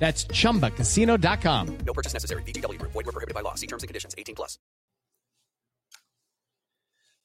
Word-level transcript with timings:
That's 0.00 0.24
chumbacasino.com. 0.24 1.78
No 1.86 1.92
purchase 1.92 2.14
necessary. 2.14 2.42
VGW 2.42 2.78
Group. 2.78 2.92
Void 2.92 3.06
were 3.06 3.12
prohibited 3.12 3.34
by 3.34 3.42
law. 3.42 3.54
See 3.54 3.68
terms 3.68 3.84
and 3.84 3.88
conditions. 3.88 4.14
18 4.18 4.34
plus. 4.34 4.58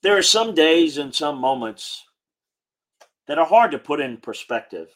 There 0.04 0.16
are 0.16 0.22
some 0.22 0.54
days 0.54 0.99
and 0.99 1.16
some 1.16 1.40
moments 1.40 2.04
that 3.27 3.40
are 3.40 3.46
hard 3.46 3.72
to 3.72 3.80
put 3.80 4.02
in 4.02 4.18
perspective. 4.18 4.94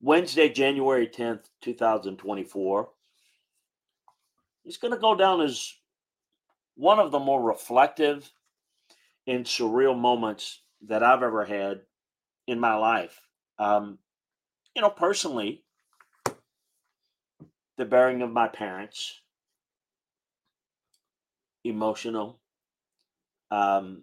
Wednesday, 0.00 0.48
January 0.48 1.06
10th, 1.06 1.44
2024 1.62 2.88
is 4.64 4.76
going 4.78 4.92
to 4.92 4.98
go 4.98 5.14
down 5.14 5.40
as 5.40 5.72
one 6.76 6.98
of 6.98 7.12
the 7.12 7.18
more 7.18 7.42
reflective 7.42 8.30
and 9.26 9.44
surreal 9.44 9.96
moments 9.98 10.60
that 10.86 11.02
I've 11.02 11.22
ever 11.22 11.44
had 11.44 11.82
in 12.46 12.58
my 12.58 12.74
life. 12.74 13.20
Um, 13.58 13.98
you 14.74 14.82
know, 14.82 14.90
personally, 14.90 15.62
the 17.76 17.84
bearing 17.84 18.22
of 18.22 18.30
my 18.30 18.48
parents, 18.48 19.20
emotional, 21.64 22.40
um, 23.50 24.02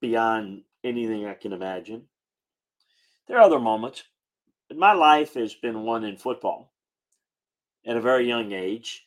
beyond 0.00 0.62
anything 0.84 1.26
I 1.26 1.34
can 1.34 1.52
imagine. 1.52 2.02
There 3.26 3.38
are 3.38 3.42
other 3.42 3.60
moments. 3.60 4.04
But 4.68 4.78
my 4.78 4.92
life 4.92 5.34
has 5.34 5.54
been 5.54 5.82
one 5.82 6.04
in 6.04 6.16
football 6.16 6.72
at 7.84 7.96
a 7.96 8.00
very 8.00 8.28
young 8.28 8.52
age. 8.52 9.06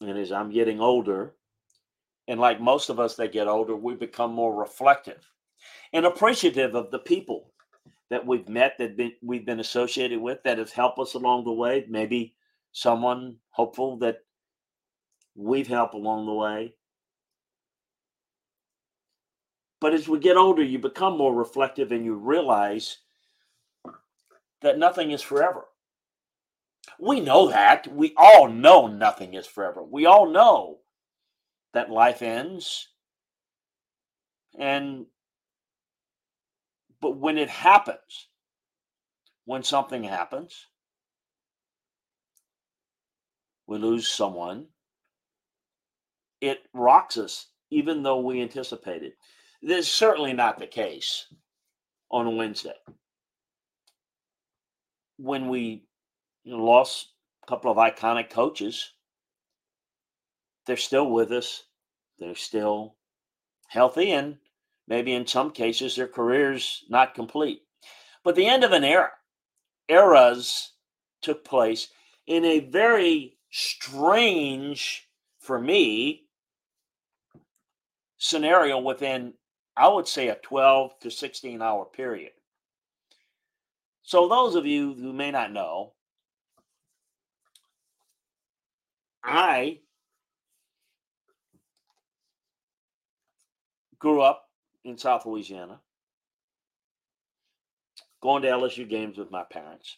And 0.00 0.18
as 0.18 0.30
I'm 0.30 0.50
getting 0.50 0.80
older, 0.80 1.34
and 2.28 2.38
like 2.38 2.60
most 2.60 2.90
of 2.90 3.00
us 3.00 3.14
that 3.16 3.32
get 3.32 3.48
older, 3.48 3.74
we 3.76 3.94
become 3.94 4.32
more 4.34 4.54
reflective 4.54 5.26
and 5.92 6.04
appreciative 6.04 6.74
of 6.74 6.90
the 6.90 6.98
people 6.98 7.53
that 8.10 8.26
we've 8.26 8.48
met 8.48 8.78
that 8.78 8.96
been, 8.96 9.12
we've 9.22 9.46
been 9.46 9.60
associated 9.60 10.20
with 10.20 10.42
that 10.44 10.58
have 10.58 10.72
helped 10.72 10.98
us 10.98 11.14
along 11.14 11.44
the 11.44 11.52
way. 11.52 11.84
Maybe 11.88 12.34
someone 12.72 13.36
hopeful 13.50 13.98
that 13.98 14.18
we've 15.34 15.66
helped 15.66 15.94
along 15.94 16.26
the 16.26 16.32
way. 16.32 16.74
But 19.80 19.94
as 19.94 20.08
we 20.08 20.18
get 20.18 20.36
older, 20.36 20.62
you 20.62 20.78
become 20.78 21.18
more 21.18 21.34
reflective 21.34 21.92
and 21.92 22.04
you 22.04 22.14
realize 22.14 22.98
that 24.62 24.78
nothing 24.78 25.10
is 25.10 25.20
forever. 25.20 25.64
We 26.98 27.20
know 27.20 27.48
that. 27.48 27.86
We 27.92 28.14
all 28.16 28.48
know 28.48 28.86
nothing 28.86 29.34
is 29.34 29.46
forever. 29.46 29.82
We 29.82 30.06
all 30.06 30.30
know 30.30 30.78
that 31.72 31.90
life 31.90 32.22
ends. 32.22 32.88
And 34.58 35.06
but 37.04 37.18
when 37.18 37.36
it 37.36 37.50
happens, 37.50 38.28
when 39.44 39.62
something 39.62 40.04
happens, 40.04 40.68
we 43.66 43.76
lose 43.76 44.08
someone, 44.08 44.68
it 46.40 46.60
rocks 46.72 47.18
us 47.18 47.48
even 47.68 48.02
though 48.02 48.20
we 48.20 48.40
anticipated. 48.40 49.12
This 49.60 49.84
is 49.84 49.92
certainly 49.92 50.32
not 50.32 50.58
the 50.58 50.66
case 50.66 51.26
on 52.10 52.38
Wednesday. 52.38 52.72
When 55.18 55.50
we 55.50 55.84
lost 56.46 57.12
a 57.42 57.46
couple 57.46 57.70
of 57.70 57.76
iconic 57.76 58.30
coaches, 58.30 58.94
they're 60.64 60.78
still 60.78 61.10
with 61.10 61.32
us. 61.32 61.64
They're 62.18 62.34
still 62.34 62.96
healthy 63.68 64.12
and 64.12 64.38
maybe 64.86 65.14
in 65.14 65.26
some 65.26 65.50
cases 65.50 65.96
their 65.96 66.08
careers 66.08 66.84
not 66.88 67.14
complete. 67.14 67.62
But 68.22 68.34
the 68.34 68.46
end 68.46 68.64
of 68.64 68.72
an 68.72 68.84
era, 68.84 69.12
eras 69.88 70.72
took 71.22 71.44
place 71.44 71.88
in 72.26 72.44
a 72.44 72.60
very 72.60 73.36
strange, 73.50 75.08
for 75.40 75.60
me, 75.60 76.24
scenario 78.18 78.78
within, 78.78 79.34
I 79.76 79.88
would 79.88 80.08
say, 80.08 80.28
a 80.28 80.36
12 80.36 80.98
to 81.00 81.10
16 81.10 81.60
hour 81.60 81.84
period. 81.84 82.32
So, 84.02 84.28
those 84.28 84.54
of 84.54 84.66
you 84.66 84.94
who 84.94 85.12
may 85.12 85.30
not 85.30 85.52
know, 85.52 85.92
I 89.22 89.80
grew 93.98 94.20
up 94.20 94.43
in 94.84 94.98
South 94.98 95.26
Louisiana, 95.26 95.80
going 98.22 98.42
to 98.42 98.48
LSU 98.48 98.88
games 98.88 99.18
with 99.18 99.30
my 99.30 99.42
parents. 99.44 99.96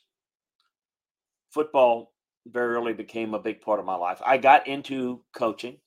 Football 1.51 2.13
very 2.47 2.75
early 2.75 2.93
became 2.93 3.35
a 3.35 3.39
big 3.39 3.61
part 3.61 3.81
of 3.81 3.87
my 3.87 3.97
life. 3.97 4.21
I 4.25 4.37
got 4.37 4.67
into 4.67 5.23
coaching 5.35 5.79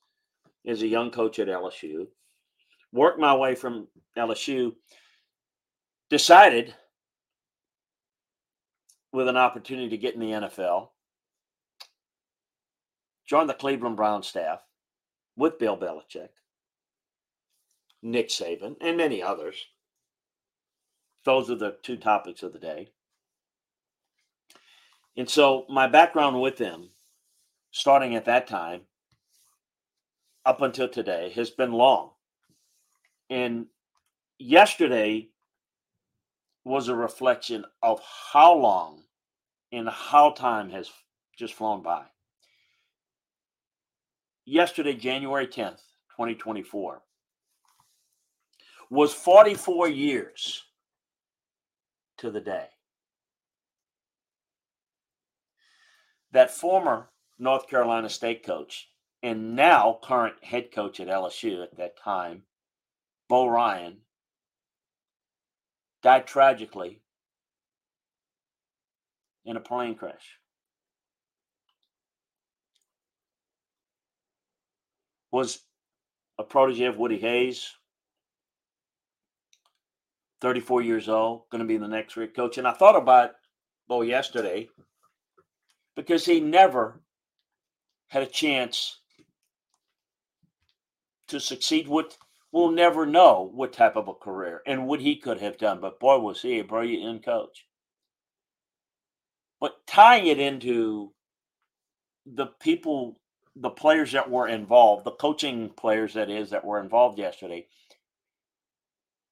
as 0.65 0.81
a 0.81 0.87
young 0.87 1.11
coach 1.11 1.39
at 1.39 1.47
LSU, 1.47 2.07
worked 2.91 3.19
my 3.19 3.35
way 3.35 3.55
from 3.55 3.87
LSU, 4.17 4.73
decided 6.09 6.73
with 9.11 9.27
an 9.27 9.37
opportunity 9.37 9.89
to 9.89 9.97
get 9.97 10.13
in 10.13 10.19
the 10.19 10.31
NFL, 10.31 10.89
joined 13.27 13.49
the 13.49 13.53
Cleveland 13.53 13.95
Brown 13.95 14.23
staff 14.23 14.61
with 15.35 15.59
Bill 15.59 15.77
Belichick, 15.77 16.29
Nick 18.01 18.29
Saban, 18.29 18.75
and 18.81 18.97
many 18.97 19.21
others. 19.21 19.67
Those 21.25 21.49
are 21.49 21.55
the 21.55 21.77
two 21.83 21.97
topics 21.97 22.43
of 22.43 22.53
the 22.53 22.59
day. 22.59 22.89
And 25.17 25.29
so 25.29 25.65
my 25.69 25.87
background 25.87 26.41
with 26.41 26.57
them, 26.57 26.89
starting 27.71 28.15
at 28.15 28.25
that 28.25 28.47
time 28.47 28.81
up 30.45 30.61
until 30.61 30.87
today, 30.87 31.31
has 31.35 31.49
been 31.49 31.73
long. 31.73 32.11
And 33.29 33.67
yesterday 34.37 35.29
was 36.63 36.87
a 36.87 36.95
reflection 36.95 37.65
of 37.83 38.01
how 38.31 38.53
long 38.53 39.03
and 39.71 39.89
how 39.89 40.31
time 40.31 40.69
has 40.69 40.89
just 41.37 41.53
flown 41.53 41.81
by. 41.81 42.03
Yesterday, 44.45 44.93
January 44.95 45.47
10th, 45.47 45.81
2024, 46.15 47.01
was 48.89 49.13
44 49.13 49.89
years 49.89 50.63
to 52.17 52.31
the 52.31 52.41
day. 52.41 52.67
That 56.31 56.51
former 56.51 57.09
North 57.37 57.67
Carolina 57.67 58.09
State 58.09 58.45
coach 58.45 58.89
and 59.21 59.55
now 59.55 59.99
current 60.03 60.43
head 60.43 60.71
coach 60.71 60.99
at 60.99 61.07
LSU 61.07 61.63
at 61.63 61.77
that 61.77 61.97
time, 61.97 62.43
Bo 63.27 63.47
Rein, 63.47 63.97
died 66.01 66.25
tragically 66.25 67.01
in 69.45 69.57
a 69.57 69.59
plane 69.59 69.95
crash. 69.95 70.37
Was 75.31 75.59
a 76.39 76.43
protege 76.43 76.85
of 76.85 76.97
Woody 76.97 77.19
Hayes, 77.19 77.69
34 80.41 80.81
years 80.81 81.09
old, 81.09 81.43
going 81.51 81.61
to 81.61 81.67
be 81.67 81.77
the 81.77 81.87
next 81.87 82.13
great 82.13 82.35
coach. 82.35 82.57
And 82.57 82.67
I 82.67 82.71
thought 82.71 82.95
about 82.95 83.31
Bo 83.87 84.01
yesterday 84.01 84.69
because 85.95 86.25
he 86.25 86.39
never 86.39 87.01
had 88.07 88.23
a 88.23 88.27
chance 88.27 88.99
to 91.27 91.39
succeed. 91.39 91.87
What 91.87 92.17
we'll 92.51 92.71
never 92.71 93.05
know 93.05 93.49
what 93.53 93.73
type 93.73 93.95
of 93.95 94.07
a 94.07 94.13
career 94.13 94.61
and 94.65 94.87
what 94.87 95.01
he 95.01 95.15
could 95.15 95.39
have 95.39 95.57
done. 95.57 95.79
But 95.79 95.99
boy, 95.99 96.19
was 96.19 96.41
he 96.41 96.59
a 96.59 96.63
brilliant 96.63 97.23
coach. 97.23 97.65
But 99.59 99.85
tying 99.85 100.27
it 100.27 100.39
into 100.39 101.13
the 102.25 102.47
people, 102.47 103.19
the 103.55 103.69
players 103.69 104.13
that 104.13 104.29
were 104.29 104.47
involved, 104.47 105.05
the 105.05 105.11
coaching 105.11 105.69
players 105.69 106.13
that 106.13 106.29
is 106.29 106.51
that 106.51 106.63
were 106.65 106.79
involved 106.79 107.19
yesterday, 107.19 107.67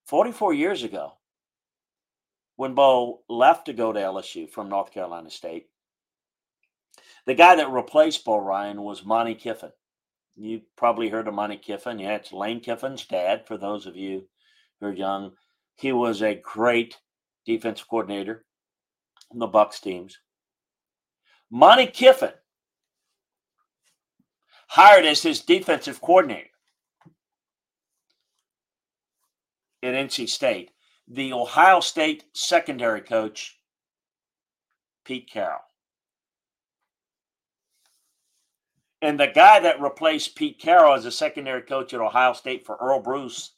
44 0.08 0.54
years 0.54 0.84
ago, 0.84 1.14
when 2.56 2.74
Bo 2.74 3.22
left 3.30 3.66
to 3.66 3.74
go 3.74 3.92
to 3.92 4.00
LSU 4.00 4.50
from 4.50 4.70
North 4.70 4.92
Carolina 4.92 5.30
State, 5.30 5.68
The 7.28 7.36
guy 7.36 7.56
that 7.56 7.70
replaced 7.70 8.24
Bo 8.24 8.38
Rein 8.38 8.82
was 8.82 9.06
Monte 9.06 9.36
Kiffin. 9.36 9.72
You 10.38 10.62
probably 10.78 11.10
heard 11.10 11.28
of 11.28 11.34
Monte 11.34 11.58
Kiffin. 11.58 12.00
Yeah, 12.00 12.16
it's 12.16 12.32
Lane 12.32 12.62
Kiffin's 12.62 13.06
dad, 13.06 13.46
for 13.46 13.58
those 13.58 13.86
of 13.86 13.98
you 13.98 14.26
who 14.80 14.88
are 14.88 14.94
young. 14.94 15.34
He 15.76 15.92
was 15.92 16.22
a 16.22 16.36
great 16.36 16.98
defensive 17.46 17.88
coordinator 17.90 18.46
on 19.32 19.40
the 19.40 19.48
Bucks 19.48 19.82
teams. 19.82 20.18
Monte 21.52 21.88
Kiffin 21.88 22.32
hired 24.68 25.06
as 25.06 25.22
his 25.22 25.42
defensive 25.42 26.00
coordinator 26.00 26.50
at 29.84 29.94
NC 29.94 30.30
State 30.30 30.72
the 31.08 31.32
Ohio 31.32 31.80
State 31.80 32.26
secondary 32.34 33.02
coach, 33.02 33.58
Pete 35.06 35.30
Carroll. 35.32 35.62
And 39.02 39.20
the 39.20 39.28
guy 39.28 39.60
that 39.60 39.80
replaced 39.80 40.36
Pete 40.36 40.60
Carroll 40.60 40.96
as 40.96 41.06
a 41.06 41.12
secondary 41.12 41.62
coach 41.62 41.94
at 41.94 42.02
Ohio 42.02 42.34
State 42.34 42.66
for 42.66 42.78
Earle 42.82 43.00
Bruce 43.00 43.54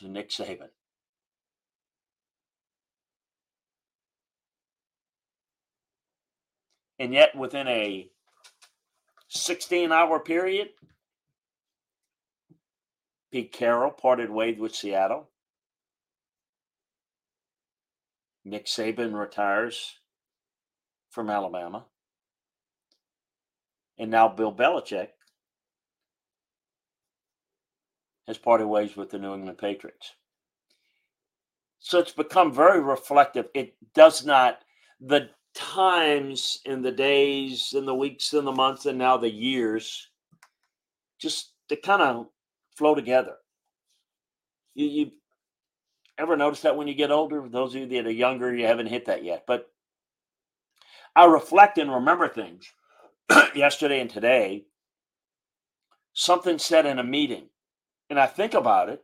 is 0.00 0.08
Nick 0.08 0.30
Saban. 0.30 0.68
And 6.98 7.12
yet, 7.12 7.36
within 7.36 7.68
a 7.68 8.08
16 9.28 9.92
hour 9.92 10.18
period, 10.18 10.70
Pete 13.36 13.52
Carroll 13.52 13.90
parted 13.90 14.30
ways 14.30 14.58
with 14.58 14.74
Seattle. 14.74 15.28
Nick 18.46 18.64
Saban 18.64 19.12
retires 19.12 19.98
from 21.10 21.28
Alabama. 21.28 21.84
And 23.98 24.10
now 24.10 24.26
Bill 24.28 24.54
Belichick 24.54 25.08
has 28.26 28.38
parted 28.38 28.68
ways 28.68 28.96
with 28.96 29.10
the 29.10 29.18
New 29.18 29.34
England 29.34 29.58
Patriots. 29.58 30.14
So 31.78 31.98
it's 31.98 32.12
become 32.12 32.50
very 32.50 32.80
reflective. 32.80 33.48
It 33.52 33.74
does 33.94 34.24
not, 34.24 34.60
the 34.98 35.28
times 35.54 36.62
and 36.64 36.82
the 36.82 36.90
days 36.90 37.74
and 37.76 37.86
the 37.86 37.94
weeks 37.94 38.32
and 38.32 38.46
the 38.46 38.52
months 38.52 38.86
and 38.86 38.96
now 38.96 39.18
the 39.18 39.30
years 39.30 40.08
just 41.18 41.52
they 41.68 41.76
kind 41.76 42.00
of 42.00 42.28
flow 42.76 42.94
together. 42.94 43.36
You, 44.74 44.86
you 44.86 45.10
ever 46.18 46.36
notice 46.36 46.60
that 46.62 46.76
when 46.76 46.88
you 46.88 46.94
get 46.94 47.10
older? 47.10 47.48
Those 47.48 47.74
of 47.74 47.82
you 47.82 47.86
that 47.88 48.06
are 48.06 48.12
younger, 48.12 48.54
you 48.54 48.66
haven't 48.66 48.86
hit 48.88 49.06
that 49.06 49.24
yet. 49.24 49.44
But 49.46 49.70
I 51.14 51.24
reflect 51.26 51.78
and 51.78 51.92
remember 51.92 52.28
things 52.28 52.66
yesterday 53.54 54.00
and 54.00 54.10
today. 54.10 54.64
Something 56.12 56.58
said 56.58 56.86
in 56.86 56.98
a 56.98 57.04
meeting, 57.04 57.48
and 58.08 58.18
I 58.18 58.26
think 58.26 58.54
about 58.54 58.88
it. 58.88 59.02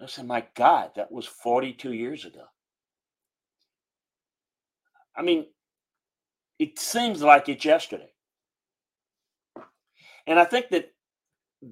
I 0.00 0.06
said, 0.06 0.26
"My 0.26 0.46
God, 0.54 0.92
that 0.96 1.10
was 1.10 1.26
42 1.26 1.92
years 1.92 2.24
ago." 2.24 2.44
I 5.16 5.22
mean, 5.22 5.46
it 6.58 6.78
seems 6.78 7.22
like 7.22 7.48
it's 7.48 7.64
yesterday. 7.64 8.12
And 10.26 10.38
I 10.38 10.44
think 10.44 10.68
that 10.70 10.91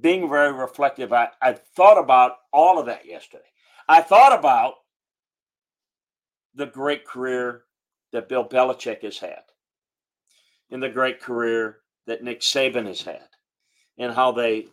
being 0.00 0.28
very 0.28 0.52
reflective, 0.52 1.12
I, 1.12 1.28
I 1.42 1.52
thought 1.52 1.98
about 1.98 2.36
all 2.52 2.78
of 2.78 2.86
that 2.86 3.06
yesterday. 3.06 3.44
I 3.88 4.02
thought 4.02 4.38
about 4.38 4.74
the 6.54 6.66
great 6.66 7.04
career 7.04 7.62
that 8.12 8.28
Bill 8.28 8.48
Belichick 8.48 9.02
has 9.02 9.18
had 9.18 9.42
and 10.70 10.82
the 10.82 10.88
great 10.88 11.20
career 11.20 11.78
that 12.06 12.22
Nick 12.22 12.40
Saban 12.40 12.86
has 12.86 13.02
had 13.02 13.28
and 13.98 14.12
how 14.12 14.32
they, 14.32 14.68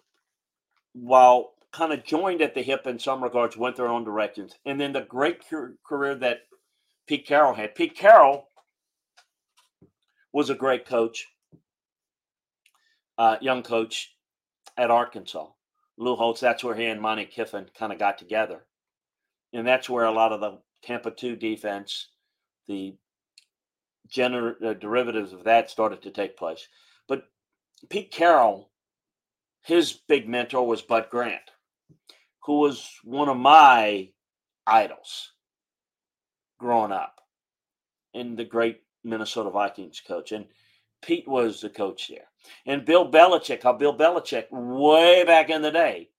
while 0.94 1.54
kind 1.72 1.94
of 1.94 2.04
joined 2.04 2.42
at 2.42 2.54
the 2.54 2.62
hip 2.62 2.86
in 2.88 3.00
some 3.00 3.24
regards, 3.24 3.58
went 3.58 3.76
their 3.76 3.88
own 3.88 4.04
directions. 4.04 4.54
And 4.66 4.80
then 4.80 4.94
the 4.94 5.02
great 5.02 5.42
career 5.84 6.16
that 6.16 6.42
Pete 7.08 7.26
Carroll 7.26 7.54
had. 7.54 7.76
Pete 7.76 7.96
Carroll 7.96 8.48
was 10.34 10.50
a 10.50 10.56
great 10.56 10.86
coach, 10.86 11.28
uh, 13.18 13.38
young 13.42 13.64
coach 13.64 14.17
at 14.78 14.92
Arkansas. 14.92 15.48
Lou 15.98 16.16
Holtz, 16.16 16.40
that's 16.40 16.64
where 16.64 16.76
he 16.76 16.86
and 16.86 17.02
Monte 17.02 17.26
Kiffin 17.26 17.68
kind 17.78 17.92
of 17.92 18.00
got 18.00 18.18
together 18.18 18.66
and 19.54 19.66
that's 19.66 19.90
where 19.90 20.06
a 20.06 20.12
lot 20.12 20.32
of 20.32 20.40
the 20.40 20.60
Tampa 20.84 21.12
2 21.12 21.36
defense, 21.36 22.10
the 22.68 22.96
gener- 24.10 24.80
derivatives 24.80 25.34
of 25.34 25.46
that 25.46 25.70
started 25.70 26.02
to 26.04 26.12
take 26.12 26.38
place. 26.38 26.68
But 27.08 27.24
Pete 27.90 28.12
Carroll, 28.12 28.70
his 29.64 29.94
big 29.94 30.28
mentor 30.28 30.66
was 30.66 30.82
Bud 30.82 31.08
Grant, 31.10 31.52
who 32.44 32.60
was 32.60 32.90
one 33.04 33.30
of 33.30 33.38
my 33.38 34.10
idols 34.66 35.32
growing 36.60 36.92
up, 36.92 37.16
and 38.14 38.38
the 38.38 38.46
great 38.46 38.82
Minnesota 39.04 39.50
Vikings 39.50 40.02
coach. 40.06 40.32
And 40.32 40.46
Pete 41.02 41.28
was 41.28 41.62
the 41.62 41.70
coach 41.70 42.08
there. 42.08 42.30
And 42.66 42.86
Bill 42.86 43.10
Belichick, 43.10 43.64
how 43.64 43.74
Bill 43.74 43.96
Belichick, 43.96 44.46
way 44.52 45.24
back 45.24 45.50
in 45.50 45.62
the 45.62 45.72
day, 45.72 46.10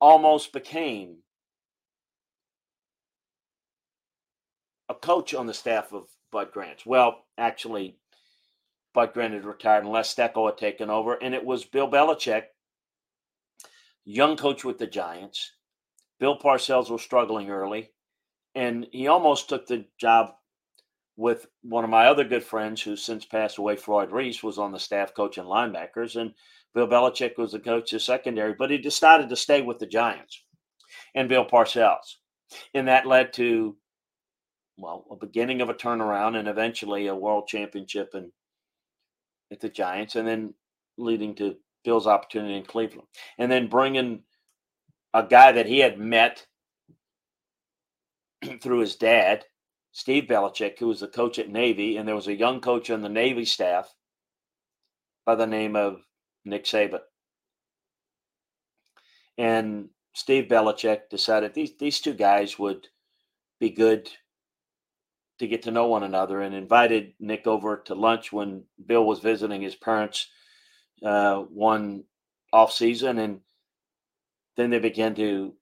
almost 0.00 0.52
became 0.52 1.18
a 4.88 4.94
coach 4.94 5.34
on 5.34 5.46
the 5.46 5.54
staff 5.54 5.92
of 5.92 6.08
Bud 6.32 6.52
Grant. 6.52 6.86
Well, 6.86 7.26
actually, 7.38 7.98
Bud 8.94 9.12
Grant 9.12 9.34
had 9.34 9.44
retired 9.44 9.84
and 9.84 9.92
Les 9.92 10.12
Steckel 10.12 10.46
had 10.46 10.58
taken 10.58 10.90
over, 10.90 11.14
and 11.14 11.34
it 11.34 11.44
was 11.44 11.64
Bill 11.64 11.88
Belichick, 11.88 12.44
young 14.04 14.36
coach 14.36 14.64
with 14.64 14.78
the 14.78 14.86
Giants. 14.86 15.52
Bill 16.18 16.38
Parcells 16.38 16.90
was 16.90 17.02
struggling 17.02 17.50
early, 17.50 17.90
and 18.54 18.86
he 18.92 19.06
almost 19.06 19.48
took 19.48 19.66
the 19.66 19.86
job 19.98 20.34
with 21.20 21.46
one 21.60 21.84
of 21.84 21.90
my 21.90 22.06
other 22.06 22.24
good 22.24 22.42
friends 22.42 22.80
who's 22.80 23.04
since 23.04 23.26
passed 23.26 23.58
away, 23.58 23.76
Floyd 23.76 24.10
Reese, 24.10 24.42
was 24.42 24.58
on 24.58 24.72
the 24.72 24.78
staff 24.78 25.12
coaching 25.14 25.44
linebackers, 25.44 26.18
and 26.18 26.32
Bill 26.74 26.88
Belichick 26.88 27.36
was 27.36 27.52
the 27.52 27.60
coach 27.60 27.92
of 27.92 28.00
secondary, 28.00 28.54
but 28.58 28.70
he 28.70 28.78
decided 28.78 29.28
to 29.28 29.36
stay 29.36 29.60
with 29.60 29.78
the 29.78 29.86
Giants 29.86 30.42
and 31.14 31.28
Bill 31.28 31.44
Parcells. 31.44 32.16
And 32.72 32.88
that 32.88 33.06
led 33.06 33.34
to 33.34 33.76
well, 34.78 35.04
a 35.10 35.16
beginning 35.16 35.60
of 35.60 35.68
a 35.68 35.74
turnaround 35.74 36.38
and 36.38 36.48
eventually 36.48 37.08
a 37.08 37.14
world 37.14 37.46
championship 37.46 38.12
and 38.14 38.32
at 39.52 39.60
the 39.60 39.68
Giants, 39.68 40.16
and 40.16 40.26
then 40.26 40.54
leading 40.96 41.34
to 41.34 41.56
Bill's 41.84 42.06
opportunity 42.06 42.56
in 42.56 42.64
Cleveland, 42.64 43.08
and 43.36 43.52
then 43.52 43.68
bringing 43.68 44.22
a 45.12 45.22
guy 45.22 45.52
that 45.52 45.66
he 45.66 45.80
had 45.80 45.98
met 45.98 46.46
through 48.62 48.78
his 48.78 48.96
dad, 48.96 49.44
Steve 49.92 50.24
Belichick, 50.24 50.78
who 50.78 50.86
was 50.86 51.00
the 51.00 51.08
coach 51.08 51.38
at 51.38 51.48
Navy, 51.48 51.96
and 51.96 52.06
there 52.06 52.14
was 52.14 52.28
a 52.28 52.34
young 52.34 52.60
coach 52.60 52.90
on 52.90 53.02
the 53.02 53.08
Navy 53.08 53.44
staff 53.44 53.92
by 55.26 55.34
the 55.34 55.46
name 55.46 55.76
of 55.76 56.00
Nick 56.44 56.64
Saban. 56.64 57.00
And 59.36 59.88
Steve 60.12 60.44
Belichick 60.48 61.08
decided 61.10 61.54
these 61.54 61.76
these 61.78 62.00
two 62.00 62.14
guys 62.14 62.58
would 62.58 62.88
be 63.58 63.70
good 63.70 64.08
to 65.38 65.46
get 65.46 65.62
to 65.62 65.70
know 65.70 65.86
one 65.86 66.02
another 66.02 66.40
and 66.42 66.54
invited 66.54 67.14
Nick 67.18 67.46
over 67.46 67.78
to 67.86 67.94
lunch 67.94 68.32
when 68.32 68.64
Bill 68.84 69.04
was 69.04 69.20
visiting 69.20 69.62
his 69.62 69.74
parents 69.74 70.28
uh, 71.02 71.36
one 71.36 72.04
off 72.52 72.72
season, 72.72 73.18
and 73.18 73.40
then 74.56 74.70
they 74.70 74.78
began 74.78 75.14
to 75.14 75.54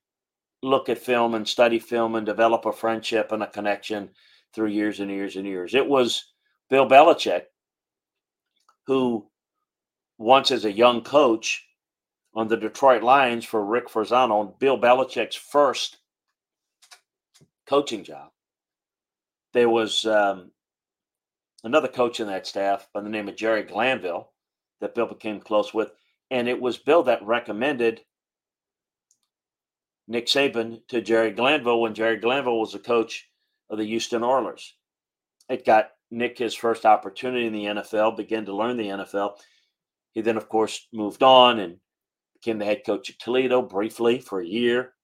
look 0.63 0.89
at 0.89 0.99
film 0.99 1.35
and 1.35 1.47
study 1.47 1.79
film 1.79 2.15
and 2.15 2.27
develop 2.27 2.67
a 2.67 2.73
friendship 2.73 3.33
and 3.33 3.43
a 3.43 3.47
connection 3.47 4.11
through 4.55 4.69
years 4.69 5.01
and 5.01 5.11
years 5.11 5.37
and 5.37 5.47
years. 5.47 5.75
It 5.75 5.87
was 5.87 6.33
Bill 6.69 6.89
Belichick 6.89 7.45
who, 8.87 9.29
once 10.17 10.51
as 10.51 10.65
a 10.65 10.73
young 10.73 11.03
coach 11.03 11.65
on 12.35 12.49
the 12.49 12.57
Detroit 12.57 13.03
Lions 13.03 13.45
for 13.45 13.65
Rick 13.65 13.89
Forzano, 13.89 14.59
Bill 14.59 14.79
Belichick's 14.79 15.37
first 15.37 15.99
coaching 17.67 18.03
job 18.03 18.31
there 19.53 19.69
was 19.69 20.05
um, 20.05 20.51
another 21.65 21.89
coach 21.89 22.21
in 22.21 22.27
that 22.29 22.47
staff 22.47 22.89
by 22.93 23.01
the 23.01 23.09
name 23.09 23.29
of 23.29 23.37
Jerry 23.37 23.63
Glanville 23.63 24.31
that 24.81 24.95
Bill 24.95 25.07
became 25.07 25.41
close 25.41 25.73
with. 25.73 25.93
And 26.31 26.49
it 26.49 26.61
was 26.61 26.77
Bill 26.77 27.03
that 27.05 27.25
recommended 27.25 28.03
Nick 30.09 30.27
Saban 30.27 30.81
to 30.89 31.01
Jerry 31.01 31.31
Glanville 31.31 31.81
when 31.81 31.95
Jerry 31.95 32.17
Glanville 32.17 32.59
was 32.59 32.73
the 32.73 32.79
coach 32.79 33.29
of 33.71 33.79
the 33.79 33.85
Houston 33.85 34.25
Oilers. 34.25 34.75
It 35.49 35.65
got 35.65 35.91
Nick 36.11 36.39
his 36.39 36.55
first 36.55 36.85
opportunity 36.85 37.47
in 37.47 37.53
the 37.53 37.65
NFL, 37.67 38.17
began 38.17 38.47
to 38.47 38.57
learn 38.57 38.77
the 38.77 38.89
NFL. 38.89 39.37
He 40.13 40.23
then, 40.23 40.37
of 40.37 40.49
course, 40.49 40.89
moved 40.93 41.23
on 41.23 41.61
and 41.61 41.77
became 42.35 42.59
the 42.59 42.65
head 42.65 42.83
coach 42.85 43.11
of 43.11 43.19
Toledo 43.19 43.63
briefly 43.63 44.19
for 44.19 44.41
a 44.41 44.47
year. 44.47 44.95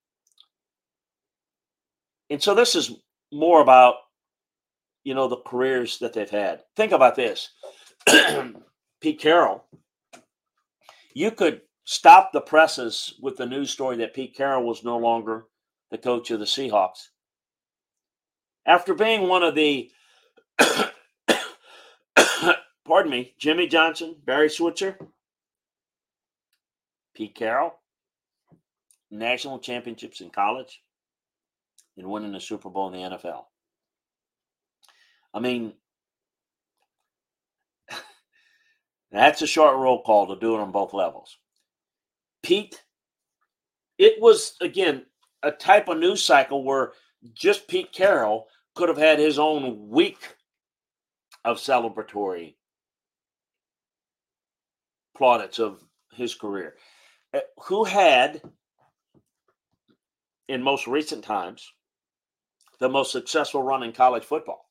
And 2.30 2.42
so 2.42 2.54
this 2.54 2.74
is 2.74 2.92
more 3.30 3.60
about 3.60 3.96
you 5.04 5.14
know, 5.14 5.28
the 5.28 5.36
careers 5.36 5.98
that 5.98 6.12
they've 6.12 6.28
had. 6.28 6.62
Think 6.76 6.92
about 6.92 7.14
this. 7.14 7.50
Pete 9.00 9.20
Carroll, 9.20 9.64
you 11.14 11.30
could 11.30 11.60
stop 11.84 12.32
the 12.32 12.40
presses 12.40 13.14
with 13.20 13.36
the 13.36 13.46
news 13.46 13.70
story 13.70 13.96
that 13.96 14.14
Pete 14.14 14.34
Carroll 14.34 14.66
was 14.66 14.84
no 14.84 14.96
longer 14.96 15.46
the 15.90 15.98
coach 15.98 16.30
of 16.30 16.40
the 16.40 16.46
Seahawks. 16.46 17.08
After 18.66 18.94
being 18.94 19.28
one 19.28 19.42
of 19.42 19.54
the, 19.54 19.90
pardon 22.86 23.10
me, 23.10 23.34
Jimmy 23.38 23.66
Johnson, 23.68 24.16
Barry 24.24 24.48
Switzer, 24.48 24.98
Pete 27.14 27.34
Carroll, 27.34 27.74
national 29.10 29.58
championships 29.58 30.22
in 30.22 30.30
college, 30.30 30.82
and 31.96 32.08
winning 32.08 32.32
the 32.32 32.40
Super 32.40 32.70
Bowl 32.70 32.92
in 32.92 32.94
the 32.94 33.16
NFL. 33.16 33.44
I 35.34 35.40
mean, 35.40 35.74
that's 39.12 39.42
a 39.42 39.46
short 39.46 39.76
roll 39.76 40.02
call 40.02 40.28
to 40.28 40.40
do 40.40 40.54
it 40.54 40.60
on 40.60 40.72
both 40.72 40.94
levels. 40.94 41.36
Pete, 42.44 42.84
it 43.98 44.20
was, 44.20 44.56
again, 44.60 45.06
a 45.42 45.50
type 45.50 45.88
of 45.88 45.98
news 45.98 46.22
cycle 46.22 46.62
where 46.62 46.92
just 47.32 47.66
Pete 47.66 47.90
Carroll 47.90 48.46
could 48.74 48.90
have 48.90 48.98
had 48.98 49.18
his 49.18 49.38
own 49.38 49.88
week 49.88 50.36
of 51.44 51.56
celebratory 51.56 52.54
plaudits 55.16 55.58
of 55.58 55.82
his 56.12 56.34
career. 56.34 56.74
Uh, 57.32 57.40
who 57.64 57.84
had, 57.84 58.42
in 60.48 60.62
most 60.62 60.86
recent 60.86 61.24
times, 61.24 61.72
the 62.78 62.88
most 62.88 63.10
successful 63.10 63.62
run 63.62 63.82
in 63.82 63.92
college 63.92 64.24
football 64.24 64.68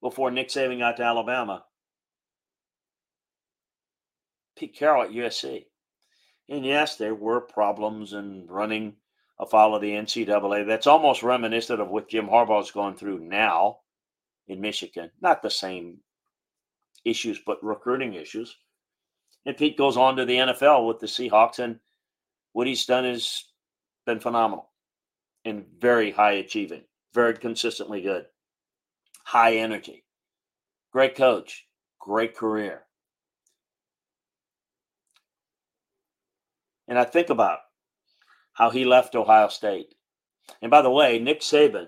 before 0.00 0.30
Nick 0.30 0.48
Saban 0.48 0.78
got 0.78 0.96
to 0.98 1.02
Alabama? 1.02 1.64
Pete 4.60 4.76
Carroll 4.76 5.04
at 5.04 5.10
USC. 5.10 5.64
And 6.50 6.66
yes, 6.66 6.96
there 6.96 7.14
were 7.14 7.40
problems 7.40 8.12
in 8.12 8.46
running 8.46 8.96
afoul 9.38 9.74
of 9.74 9.80
the 9.80 9.92
NCAA. 9.92 10.66
That's 10.66 10.86
almost 10.86 11.22
reminiscent 11.22 11.80
of 11.80 11.88
what 11.88 12.10
Jim 12.10 12.26
Harbaugh 12.26 12.60
is 12.60 12.70
going 12.70 12.96
through 12.96 13.20
now 13.20 13.78
in 14.48 14.60
Michigan. 14.60 15.10
Not 15.22 15.40
the 15.40 15.48
same 15.48 16.00
issues, 17.06 17.40
but 17.46 17.64
recruiting 17.64 18.12
issues. 18.12 18.54
And 19.46 19.56
Pete 19.56 19.78
goes 19.78 19.96
on 19.96 20.16
to 20.16 20.26
the 20.26 20.36
NFL 20.36 20.86
with 20.86 20.98
the 20.98 21.06
Seahawks, 21.06 21.58
and 21.58 21.80
what 22.52 22.66
he's 22.66 22.84
done 22.84 23.04
has 23.04 23.44
been 24.04 24.20
phenomenal 24.20 24.68
and 25.46 25.64
very 25.78 26.10
high 26.10 26.32
achieving, 26.32 26.82
very 27.14 27.32
consistently 27.32 28.02
good, 28.02 28.26
high 29.24 29.56
energy, 29.56 30.04
great 30.92 31.16
coach, 31.16 31.66
great 31.98 32.36
career. 32.36 32.82
And 36.90 36.98
I 36.98 37.04
think 37.04 37.30
about 37.30 37.60
how 38.52 38.70
he 38.70 38.84
left 38.84 39.14
Ohio 39.14 39.46
State. 39.46 39.94
And 40.60 40.72
by 40.72 40.82
the 40.82 40.90
way, 40.90 41.20
Nick 41.20 41.40
Saban 41.40 41.86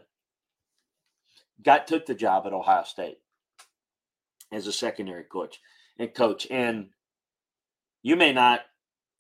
got 1.60 1.88
took 1.88 2.06
the 2.06 2.14
job 2.14 2.46
at 2.46 2.52
Ohio 2.52 2.84
State 2.84 3.18
as 4.52 4.68
a 4.68 4.72
secondary 4.72 5.24
coach 5.24 5.58
and 5.98 6.14
coach. 6.14 6.46
And 6.48 6.90
you 8.02 8.14
may 8.14 8.32
not 8.32 8.60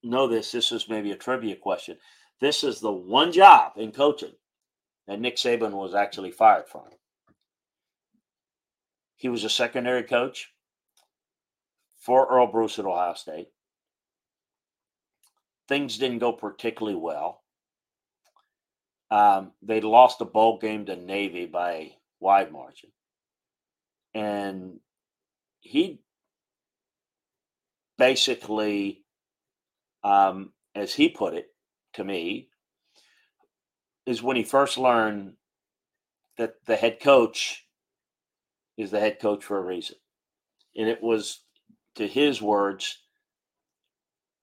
know 0.04 0.28
this. 0.28 0.52
This 0.52 0.70
is 0.70 0.88
maybe 0.88 1.10
a 1.10 1.16
trivia 1.16 1.56
question. 1.56 1.96
This 2.40 2.62
is 2.62 2.78
the 2.78 2.92
one 2.92 3.32
job 3.32 3.72
in 3.76 3.90
coaching 3.90 4.34
that 5.08 5.20
Nick 5.20 5.36
Saban 5.36 5.72
was 5.72 5.96
actually 5.96 6.30
fired 6.30 6.68
from. 6.68 6.84
He 9.16 9.28
was 9.28 9.42
a 9.42 9.50
secondary 9.50 10.04
coach 10.04 10.50
for 11.98 12.28
Earle 12.30 12.46
Bruce 12.46 12.78
at 12.78 12.86
Ohio 12.86 13.14
State 13.14 13.48
things 15.68 15.98
didn't 15.98 16.18
go 16.18 16.32
particularly 16.32 16.96
well. 16.98 17.42
Um, 19.10 19.52
they 19.62 19.80
lost 19.80 20.20
a 20.20 20.24
bowl 20.24 20.58
game 20.58 20.86
to 20.86 20.96
Navy 20.96 21.46
by 21.46 21.72
a 21.72 21.96
wide 22.18 22.50
margin. 22.50 22.90
And 24.14 24.80
he 25.60 26.00
basically, 27.98 29.04
um, 30.02 30.52
as 30.74 30.94
he 30.94 31.08
put 31.08 31.34
it 31.34 31.48
to 31.94 32.04
me, 32.04 32.48
is 34.06 34.22
when 34.22 34.36
he 34.36 34.44
first 34.44 34.78
learned 34.78 35.34
that 36.38 36.54
the 36.66 36.76
head 36.76 36.98
coach 37.00 37.66
is 38.76 38.90
the 38.90 39.00
head 39.00 39.20
coach 39.20 39.44
for 39.44 39.58
a 39.58 39.62
reason. 39.62 39.96
And 40.74 40.88
it 40.88 41.02
was, 41.02 41.42
to 41.96 42.06
his 42.06 42.40
words, 42.40 43.01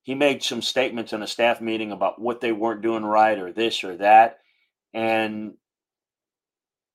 he 0.10 0.16
made 0.16 0.42
some 0.42 0.64
statements 0.64 1.14
in 1.14 1.22
a 1.22 1.28
staff 1.28 1.62
meeting 1.62 1.92
about 1.92 2.20
what 2.20 2.42
they 2.42 2.52
weren't 2.52 2.82
doing 2.82 3.06
right 3.06 3.38
or 3.38 3.54
this 3.54 3.84
or 3.84 3.96
that 3.98 4.40
and 4.92 5.54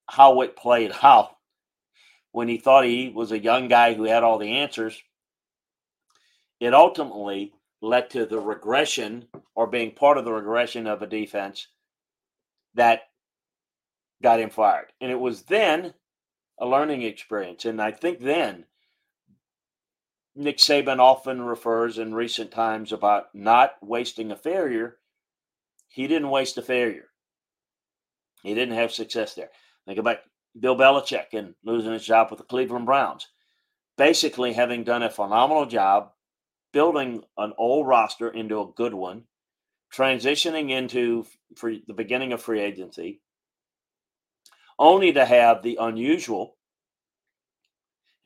how 0.08 0.40
it 0.40 0.56
played 0.56 0.90
out. 1.02 1.30
When 2.32 2.48
he 2.48 2.56
thought 2.56 2.84
he 2.84 3.10
was 3.10 3.30
a 3.30 3.38
young 3.38 3.68
guy 3.68 3.94
who 3.94 4.02
had 4.02 4.24
all 4.24 4.38
the 4.38 4.56
answers 4.56 5.00
it 6.58 6.74
ultimately 6.74 7.52
led 7.80 8.10
to 8.10 8.26
the 8.26 8.40
regression 8.40 9.28
or 9.54 9.68
being 9.68 9.92
part 9.92 10.18
of 10.18 10.24
the 10.24 10.32
regression 10.32 10.88
of 10.88 11.00
a 11.00 11.06
defense 11.06 11.68
that 12.74 13.02
got 14.24 14.40
him 14.40 14.50
fired. 14.50 14.88
And 15.00 15.12
it 15.12 15.20
was 15.20 15.42
then 15.42 15.94
a 16.58 16.66
learning 16.66 17.02
experience. 17.02 17.64
And 17.64 17.80
i 17.80 17.92
think 17.92 18.18
then 18.18 18.64
Nick 20.36 20.58
Saban 20.58 20.98
often 20.98 21.42
refers 21.42 21.98
in 21.98 22.14
recent 22.14 22.50
times 22.50 22.92
about 22.92 23.32
not 23.34 23.76
wasting 23.80 24.32
a 24.32 24.36
failure. 24.36 24.98
He 25.88 26.08
didn't 26.08 26.30
waste 26.30 26.58
a 26.58 26.62
failure. 26.62 27.08
He 28.42 28.54
didn't 28.54 28.74
have 28.74 28.92
success 28.92 29.34
there. 29.34 29.50
Think 29.86 29.98
about 29.98 30.18
Bill 30.58 30.76
Belichick 30.76 31.34
and 31.34 31.54
losing 31.64 31.92
his 31.92 32.04
job 32.04 32.30
with 32.30 32.38
the 32.38 32.44
Cleveland 32.44 32.86
Browns. 32.86 33.28
Basically, 33.96 34.52
having 34.52 34.82
done 34.82 35.04
a 35.04 35.10
phenomenal 35.10 35.66
job 35.66 36.10
building 36.72 37.22
an 37.38 37.52
old 37.56 37.86
roster 37.86 38.28
into 38.28 38.60
a 38.60 38.72
good 38.74 38.92
one, 38.92 39.22
transitioning 39.94 40.70
into 40.70 41.24
the 41.60 41.94
beginning 41.94 42.32
of 42.32 42.42
free 42.42 42.60
agency, 42.60 43.20
only 44.80 45.12
to 45.12 45.24
have 45.24 45.62
the 45.62 45.78
unusual. 45.80 46.56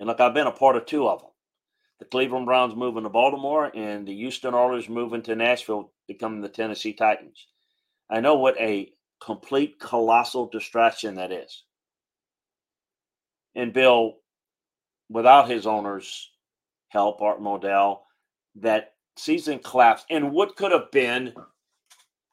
And 0.00 0.06
look, 0.06 0.20
I've 0.20 0.32
been 0.32 0.46
a 0.46 0.52
part 0.52 0.76
of 0.76 0.86
two 0.86 1.06
of 1.06 1.20
them 1.20 1.27
the 1.99 2.05
Cleveland 2.05 2.47
Browns 2.47 2.76
moving 2.76 3.02
to 3.02 3.09
Baltimore 3.09 3.71
and 3.75 4.07
the 4.07 4.14
Houston 4.14 4.55
Oilers 4.55 4.88
moving 4.88 5.23
to 5.23 5.35
Nashville, 5.35 5.93
becoming 6.07 6.40
the 6.40 6.49
Tennessee 6.49 6.93
Titans. 6.93 7.47
I 8.09 8.21
know 8.21 8.37
what 8.37 8.59
a 8.61 8.93
complete 9.21 9.81
colossal 9.81 10.49
distraction 10.49 11.17
that 11.17 11.33
is. 11.33 11.64
And 13.55 13.73
Bill, 13.73 14.19
without 15.09 15.50
his 15.50 15.67
owner's 15.67 16.31
help, 16.88 17.21
Art 17.21 17.40
Modell, 17.40 18.00
that 18.57 18.93
season 19.17 19.59
collapsed. 19.59 20.07
And 20.09 20.31
what 20.31 20.57
could 20.57 20.71
have 20.71 20.90
been 20.93 21.35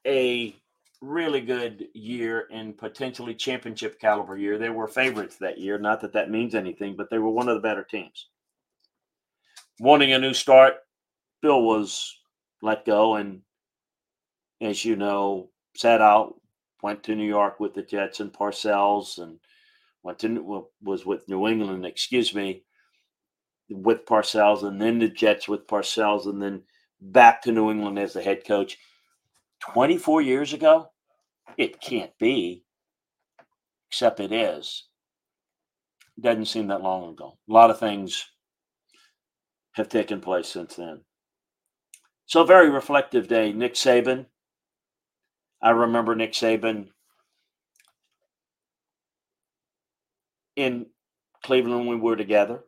a 0.06 0.56
really 1.02 1.42
good 1.42 1.88
year 1.94 2.48
and 2.52 2.78
potentially 2.78 3.36
championship 3.36 4.00
caliber 4.00 4.38
year. 4.38 4.58
They 4.58 4.70
were 4.70 4.88
favorites 4.88 5.38
that 5.38 5.58
year. 5.58 5.78
Not 5.78 6.02
that 6.02 6.14
that 6.14 6.32
means 6.32 6.56
anything, 6.56 6.96
but 6.96 7.10
they 7.10 7.20
were 7.20 7.30
one 7.30 7.50
of 7.50 7.56
the 7.56 7.62
better 7.62 7.84
teams 7.84 8.28
wanting 9.80 10.14
a 10.14 10.20
new 10.20 10.34
start, 10.34 10.76
Bill 11.42 11.62
was 11.62 12.18
let 12.62 12.86
go, 12.86 13.16
and 13.16 13.42
as 14.62 14.84
you 14.86 14.96
know, 14.96 15.50
sat 15.76 16.02
out. 16.02 16.36
Went 16.84 17.02
to 17.04 17.16
New 17.16 17.26
York 17.28 17.60
with 17.60 17.74
the 17.74 17.82
Jets 17.82 18.20
and 18.20 18.32
Parcells, 18.32 19.18
and 19.18 19.40
went 20.04 20.20
to 20.20 20.68
was 20.84 21.06
with 21.06 21.28
New 21.28 21.48
England. 21.48 21.84
Excuse 21.86 22.36
me, 22.36 22.64
with 23.70 24.06
Parcells, 24.06 24.64
and 24.64 24.80
then 24.80 25.00
the 25.00 25.10
Jets 25.10 25.48
with 25.48 25.66
Parcells, 25.66 26.28
and 26.28 26.40
then 26.40 26.62
back 27.02 27.42
to 27.42 27.52
New 27.52 27.72
England 27.72 27.98
as 27.98 28.14
the 28.14 28.22
head 28.22 28.46
coach. 28.46 28.78
Twenty 29.60 29.98
four 29.98 30.22
years 30.22 30.54
ago, 30.54 30.90
it 31.58 31.82
can't 31.82 32.16
be, 32.20 32.64
except 33.90 34.20
it 34.20 34.32
is. 34.32 34.84
Doesn't 36.20 36.46
seem 36.46 36.68
that 36.68 36.84
long 36.84 37.10
ago. 37.10 37.38
A 37.50 37.54
lot 37.54 37.72
of 37.72 37.80
things 37.80 38.26
have 39.76 39.90
taken 39.90 40.22
place 40.22 40.48
since 40.48 40.76
then. 40.76 41.02
So, 42.26 42.44
very 42.44 42.70
reflective 42.70 43.28
day. 43.28 43.54
Nick 43.54 43.76
Saban. 43.76 44.26
I 45.62 45.72
remember 45.72 46.16
Nick 46.16 46.34
Saban 46.34 46.90
in 50.56 50.88
Cleveland 51.44 51.88
when 51.88 51.88
we 51.88 51.96
were 51.96 52.16
together, 52.16 52.64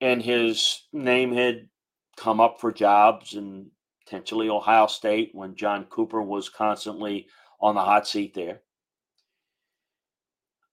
and 0.00 0.22
his 0.22 0.82
name 0.92 1.32
had 1.32 1.68
come 2.16 2.40
up 2.40 2.60
for 2.60 2.72
jobs 2.72 3.34
and 3.34 3.70
potentially 4.04 4.48
Ohio 4.48 4.86
State 4.86 5.30
when 5.32 5.56
John 5.56 5.84
Cooper 5.84 6.22
was 6.22 6.48
constantly 6.48 7.26
on 7.60 7.74
the 7.74 7.82
hot 7.82 8.06
seat 8.06 8.34
there. 8.34 8.60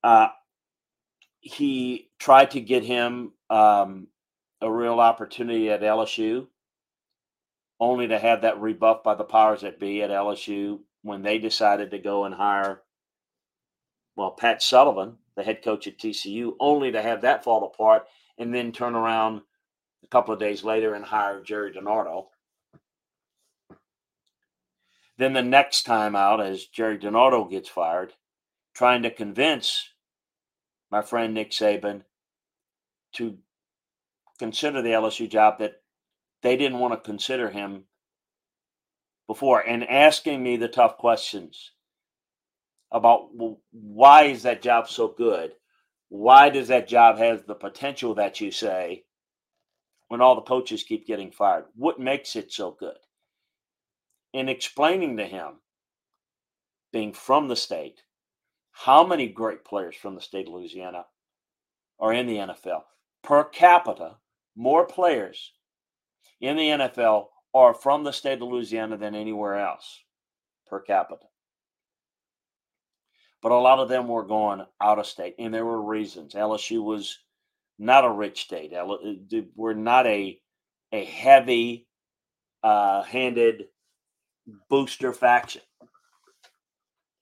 Uh, 0.03 0.27
he 1.39 2.09
tried 2.19 2.51
to 2.51 2.61
get 2.61 2.83
him 2.83 3.33
um, 3.49 4.07
a 4.63 4.71
real 4.71 5.01
opportunity 5.01 5.69
at 5.69 5.81
LSU, 5.81 6.47
only 7.81 8.07
to 8.07 8.17
have 8.17 8.41
that 8.41 8.61
rebuffed 8.61 9.03
by 9.03 9.13
the 9.13 9.25
powers 9.25 9.61
that 9.61 9.79
be 9.79 10.01
at 10.01 10.09
LSU 10.09 10.79
when 11.01 11.21
they 11.21 11.37
decided 11.37 11.91
to 11.91 11.99
go 11.99 12.23
and 12.23 12.33
hire, 12.33 12.81
well, 14.15 14.31
Pat 14.31 14.63
Sullivan, 14.63 15.17
the 15.35 15.43
head 15.43 15.61
coach 15.63 15.85
at 15.85 15.97
TCU, 15.97 16.53
only 16.61 16.93
to 16.93 17.01
have 17.01 17.21
that 17.21 17.43
fall 17.43 17.65
apart 17.65 18.07
and 18.37 18.55
then 18.55 18.71
turn 18.71 18.95
around 18.95 19.41
a 20.01 20.07
couple 20.07 20.33
of 20.33 20.39
days 20.39 20.63
later 20.63 20.93
and 20.93 21.03
hire 21.03 21.41
Gerry 21.41 21.73
DiNardo. 21.73 22.27
Then 25.17 25.33
the 25.33 25.43
next 25.43 25.83
time 25.83 26.15
out, 26.15 26.39
as 26.39 26.65
Gerry 26.65 26.97
DiNardo 26.97 27.49
gets 27.49 27.67
fired, 27.67 28.13
trying 28.73 29.03
to 29.03 29.11
convince 29.11 29.89
my 30.89 31.01
friend 31.01 31.33
Nick 31.33 31.51
Saban 31.51 32.03
to 33.13 33.37
consider 34.43 34.81
the 34.81 34.89
LSU 34.89 35.29
job 35.29 35.59
that 35.59 35.75
they 36.41 36.57
didn't 36.57 36.79
want 36.79 36.93
to 36.93 36.99
consider 36.99 37.49
him 37.49 37.85
before 39.25 39.61
and 39.61 39.89
asking 39.89 40.43
me 40.43 40.57
the 40.57 40.67
tough 40.67 40.97
questions 40.97 41.71
about 42.91 43.33
well, 43.33 43.61
why 43.71 44.23
is 44.23 44.43
that 44.43 44.61
job 44.61 44.89
so 44.89 45.07
good? 45.07 45.53
Why 46.09 46.49
does 46.49 46.67
that 46.67 46.89
job 46.89 47.19
have 47.19 47.47
the 47.47 47.55
potential 47.55 48.15
that 48.15 48.41
you 48.41 48.51
say 48.51 49.05
when 50.09 50.19
all 50.19 50.35
the 50.35 50.41
coaches 50.41 50.83
keep 50.83 51.07
getting 51.07 51.31
fired? 51.31 51.63
What 51.77 52.01
makes 52.01 52.35
it 52.35 52.51
so 52.51 52.75
good? 52.77 52.97
In 54.33 54.49
explaining 54.49 55.15
to 55.17 55.25
him, 55.25 55.61
being 56.91 57.13
from 57.13 57.47
the 57.47 57.55
state, 57.55 58.03
how 58.73 59.07
many 59.07 59.29
great 59.29 59.63
players 59.63 59.95
from 59.95 60.15
the 60.15 60.21
state 60.21 60.49
of 60.49 60.53
Louisiana 60.53 61.05
are 61.97 62.11
in 62.11 62.27
the 62.27 62.39
NFL 62.39 62.81
per 63.23 63.45
capita, 63.45 64.17
more 64.55 64.85
players 64.85 65.51
in 66.41 66.57
the 66.57 66.69
NFL 66.69 67.27
are 67.53 67.73
from 67.73 68.03
the 68.03 68.11
state 68.11 68.41
of 68.41 68.47
Louisiana 68.47 68.97
than 68.97 69.15
anywhere 69.15 69.55
else 69.55 70.03
per 70.67 70.79
capita. 70.79 71.25
But 73.41 73.51
a 73.51 73.55
lot 73.55 73.79
of 73.79 73.89
them 73.89 74.07
were 74.07 74.25
going 74.25 74.65
out 74.81 74.99
of 74.99 75.05
state, 75.05 75.35
and 75.37 75.53
there 75.53 75.65
were 75.65 75.81
reasons. 75.81 76.33
LSU 76.33 76.81
was 76.81 77.19
not 77.77 78.05
a 78.05 78.09
rich 78.09 78.41
state. 78.41 78.73
Uh, 78.73 78.97
we're 79.55 79.73
not 79.73 80.07
a 80.07 80.39
a 80.91 81.03
heavy 81.03 81.87
uh, 82.63 83.03
handed 83.03 83.65
booster 84.69 85.11
faction. 85.11 85.61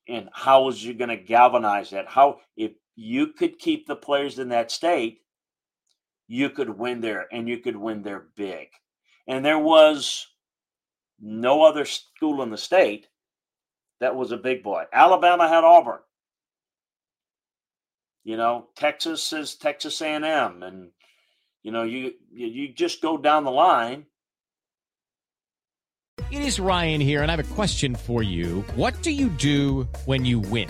And 0.08 0.30
how 0.34 0.64
was 0.64 0.84
you 0.84 0.94
going 0.94 1.10
to 1.10 1.18
galvanize 1.18 1.92
that? 1.92 2.08
How 2.08 2.40
if 2.58 2.74
you 2.96 3.28
could 3.28 3.58
keep 3.60 3.88
the 3.88 3.96
players 3.96 4.40
in 4.40 4.50
that 4.50 4.72
state, 4.72 5.20
you 6.32 6.50
could 6.50 6.70
win 6.70 7.02
there, 7.02 7.28
and 7.34 7.50
you 7.50 7.58
could 7.58 7.76
win 7.76 8.04
there 8.04 8.24
big. 8.38 8.70
And 9.28 9.44
there 9.44 9.60
was 9.60 10.28
no 11.20 11.62
other 11.64 11.84
school 11.84 12.42
in 12.42 12.50
the 12.50 12.58
state 12.58 13.08
that 14.00 14.16
was 14.16 14.32
a 14.32 14.38
big 14.38 14.64
boy. 14.64 14.86
Alabama 14.94 15.50
had 15.50 15.66
Auburn. 15.66 16.00
You 18.24 18.38
know, 18.38 18.68
Texas 18.78 19.34
is 19.34 19.56
Texas 19.56 20.02
A&M, 20.02 20.64
and 20.64 20.92
you 21.64 21.72
know 21.74 21.84
you 21.84 22.14
you 22.32 22.74
just 22.74 23.02
go 23.02 23.18
down 23.18 23.44
the 23.44 23.52
line. 23.52 24.06
It 26.32 26.44
is 26.44 26.62
Ryan 26.62 27.02
here, 27.02 27.24
and 27.24 27.30
I 27.30 27.36
have 27.36 27.52
a 27.52 27.56
question 27.56 27.94
for 27.94 28.24
you. 28.24 28.62
What 28.76 29.02
do 29.02 29.12
you 29.12 29.28
do 29.28 29.86
when 30.06 30.24
you 30.24 30.40
win? 30.40 30.70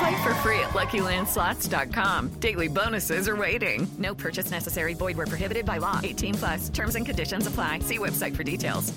Play 0.00 0.22
for 0.22 0.34
free 0.36 0.58
at 0.60 0.70
LuckyLandSlots.com. 0.70 2.28
Daily 2.40 2.68
bonuses 2.68 3.28
are 3.28 3.36
waiting. 3.36 3.86
No 3.98 4.14
purchase 4.14 4.50
necessary. 4.50 4.94
Void 4.94 5.18
where 5.18 5.26
prohibited 5.26 5.66
by 5.66 5.76
law. 5.76 6.00
18 6.02 6.34
plus. 6.36 6.68
Terms 6.70 6.94
and 6.94 7.04
conditions 7.04 7.46
apply. 7.46 7.80
See 7.80 7.98
website 7.98 8.34
for 8.34 8.42
details. 8.42 8.94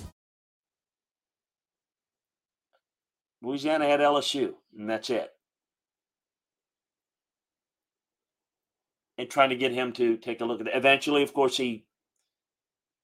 Louisiana 3.41 3.85
had 3.85 3.99
LSU, 3.99 4.53
and 4.79 4.89
that's 4.89 5.09
it. 5.09 5.29
And 9.17 9.29
trying 9.29 9.49
to 9.49 9.57
get 9.57 9.73
him 9.73 9.91
to 9.93 10.15
take 10.15 10.39
a 10.39 10.45
look 10.45 10.61
at 10.61 10.67
it. 10.67 10.73
Eventually, 10.73 11.21
of 11.21 11.33
course, 11.33 11.57
he 11.57 11.83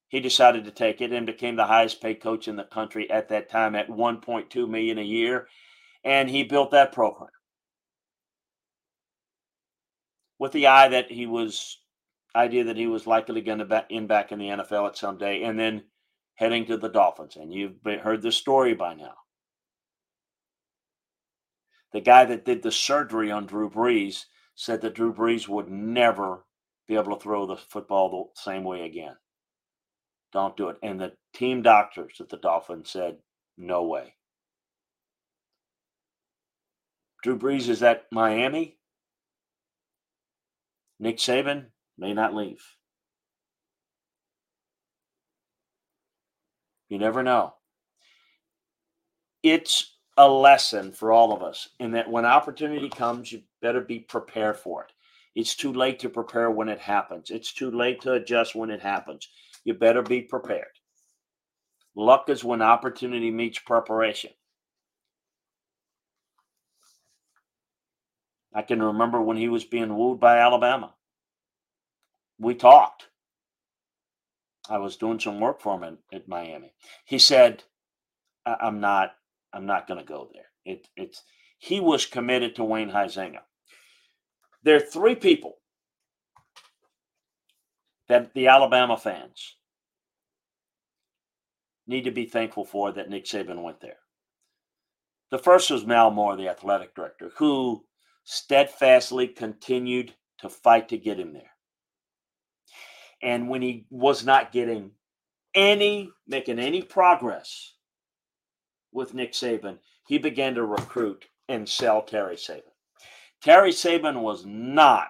he 0.08 0.22
decided 0.22 0.64
to 0.64 0.72
take 0.72 1.02
it 1.02 1.12
and 1.12 1.26
became 1.26 1.58
the 1.58 1.66
highest 1.66 2.02
paid 2.02 2.22
coach 2.22 2.48
in 2.48 2.56
the 2.56 2.64
country 2.64 3.12
at 3.12 3.28
that 3.28 3.50
time 3.50 3.76
at 3.76 3.90
1.2 3.90 4.70
million 4.70 4.98
a 4.98 5.04
year 5.04 5.48
and 6.04 6.30
he 6.30 6.44
built 6.44 6.72
that 6.72 6.92
program 6.92 7.30
with 10.39 10.52
the 10.52 10.67
eye 10.67 10.88
that 10.88 11.12
he 11.12 11.25
was 11.25 11.78
idea 12.36 12.63
that 12.65 12.78
he 12.78 12.88
was 12.88 13.08
likely 13.08 13.41
going 13.41 13.60
to 13.60 13.86
end 13.89 14.08
back 14.08 14.32
in 14.32 14.39
the 14.39 14.47
NFL 14.47 14.88
at 14.88 14.97
some 14.97 15.17
day 15.17 15.43
and 15.43 15.60
then 15.60 15.84
heading 16.36 16.65
to 16.65 16.78
the 16.78 16.89
Dolphins 16.89 17.36
and 17.36 17.54
you've 17.54 17.75
heard 18.02 18.21
the 18.21 18.32
story 18.32 18.73
by 18.73 18.93
now 18.93 19.15
the 21.91 22.02
guy 22.02 22.25
that 22.25 22.45
did 22.45 22.62
the 22.62 22.71
surgery 22.71 23.32
on 23.32 23.45
Drew 23.45 23.69
Brees 23.69 24.25
said 24.56 24.82
that 24.82 24.95
Drew 24.95 25.13
Brees 25.13 25.47
would 25.47 25.69
never 25.69 26.45
be 26.88 26.95
able 26.95 27.15
to 27.15 27.21
throw 27.21 27.45
the 27.45 27.58
football 27.58 28.32
the 28.36 28.41
same 28.41 28.63
way 28.63 28.86
again 28.86 29.15
don't 30.32 30.56
do 30.56 30.69
it. 30.69 30.78
And 30.84 30.99
the 30.99 31.13
team 31.34 31.62
doctors 31.62 32.17
at 32.19 32.30
the 32.30 32.38
Dolphins 32.38 32.89
said, 32.89 33.17
no 33.58 33.84
way. 33.84 34.15
Drew 37.23 37.38
Brees 37.38 37.67
is 37.67 37.84
at 37.84 38.06
Miami. 38.12 38.78
Nick 41.00 41.18
Saban 41.18 41.68
may 41.98 42.14
not 42.14 42.36
leave. 42.36 42.64
You 46.90 46.98
never 46.98 47.24
know. 47.24 47.54
It's 49.44 49.96
a 50.18 50.28
lesson 50.28 50.92
for 50.92 51.12
all 51.12 51.32
of 51.32 51.44
us 51.44 51.70
in 51.80 51.92
that 51.92 52.10
when 52.10 52.26
opportunity 52.26 52.90
comes, 52.90 53.32
you 53.32 53.42
better 53.62 53.82
be 53.82 54.00
prepared 54.00 54.58
for 54.58 54.84
it. 54.84 54.92
It's 55.36 55.56
too 55.56 55.72
late 55.72 56.00
to 56.00 56.10
prepare 56.10 56.52
when 56.52 56.68
it 56.68 56.80
happens. 56.80 57.30
It's 57.30 57.54
too 57.54 57.72
late 57.72 58.02
to 58.02 58.14
adjust 58.14 58.56
when 58.56 58.70
it 58.70 58.82
happens 58.82 59.30
you 59.64 59.74
better 59.74 60.02
be 60.02 60.22
prepared. 60.22 60.66
Luck 61.96 62.30
is 62.30 62.44
when 62.44 62.62
opportunity 62.62 63.32
meets 63.32 63.60
preparation. 63.60 64.32
I 68.54 68.62
can 68.64 68.82
remember 68.82 69.22
when 69.22 69.38
he 69.38 69.48
was 69.48 69.64
being 69.64 69.96
wooed 69.96 70.20
by 70.20 70.40
Alabama. 70.40 70.94
We 72.40 72.56
talked. 72.56 73.08
I 74.70 74.78
was 74.78 74.98
doing 74.98 75.20
some 75.20 75.40
work 75.40 75.62
for 75.62 75.82
him 75.82 75.98
at 76.14 76.28
Miami. 76.28 76.74
He 77.06 77.20
said, 77.20 77.64
"I'm 78.46 78.80
not. 78.80 79.12
I'm 79.54 79.66
not 79.66 79.88
going 79.88 80.00
to 80.00 80.06
go 80.06 80.30
there." 80.34 80.46
It, 80.66 80.88
it's 80.96 81.24
he 81.58 81.80
was 81.80 82.06
committed 82.06 82.56
to 82.56 82.64
Wayne 82.64 82.92
Huizenga. 82.92 83.42
There 84.64 84.78
are 84.78 84.82
three 84.82 85.16
people 85.16 85.58
that 88.08 88.34
the 88.34 88.48
Alabama 88.48 88.98
fans 88.98 89.56
need 91.88 92.04
to 92.04 92.12
be 92.12 92.26
thankful 92.26 92.66
for 92.66 92.92
that 92.92 93.10
Nick 93.10 93.26
Saban 93.26 93.64
went 93.64 93.82
there. 93.82 93.98
The 95.32 95.40
first 95.40 95.70
was 95.70 95.86
Mal 95.86 96.12
Moore, 96.12 96.36
the 96.36 96.50
athletic 96.50 96.96
director, 96.96 97.32
who 97.38 97.86
steadfastly 98.32 99.28
continued 99.28 100.13
to 100.38 100.48
fight 100.48 100.88
to 100.89 101.00
get 101.00 101.20
him 101.20 101.34
there. 101.34 101.50
And 103.24 103.50
when 103.50 103.63
he 103.63 103.88
was 103.89 104.24
not 104.24 104.52
getting 104.52 104.92
any, 105.56 106.12
making 106.28 106.60
any 106.60 106.84
progress 106.84 107.74
with 108.92 109.15
Nick 109.15 109.34
Saban, 109.34 109.80
he 110.08 110.20
began 110.20 110.54
to 110.54 110.63
recruit 110.63 111.26
and 111.48 111.68
sell 111.68 112.04
Terry 112.04 112.36
Saban. 112.36 112.62
Terry 113.42 113.72
Saban 113.72 114.22
was 114.22 114.46
not 114.46 115.10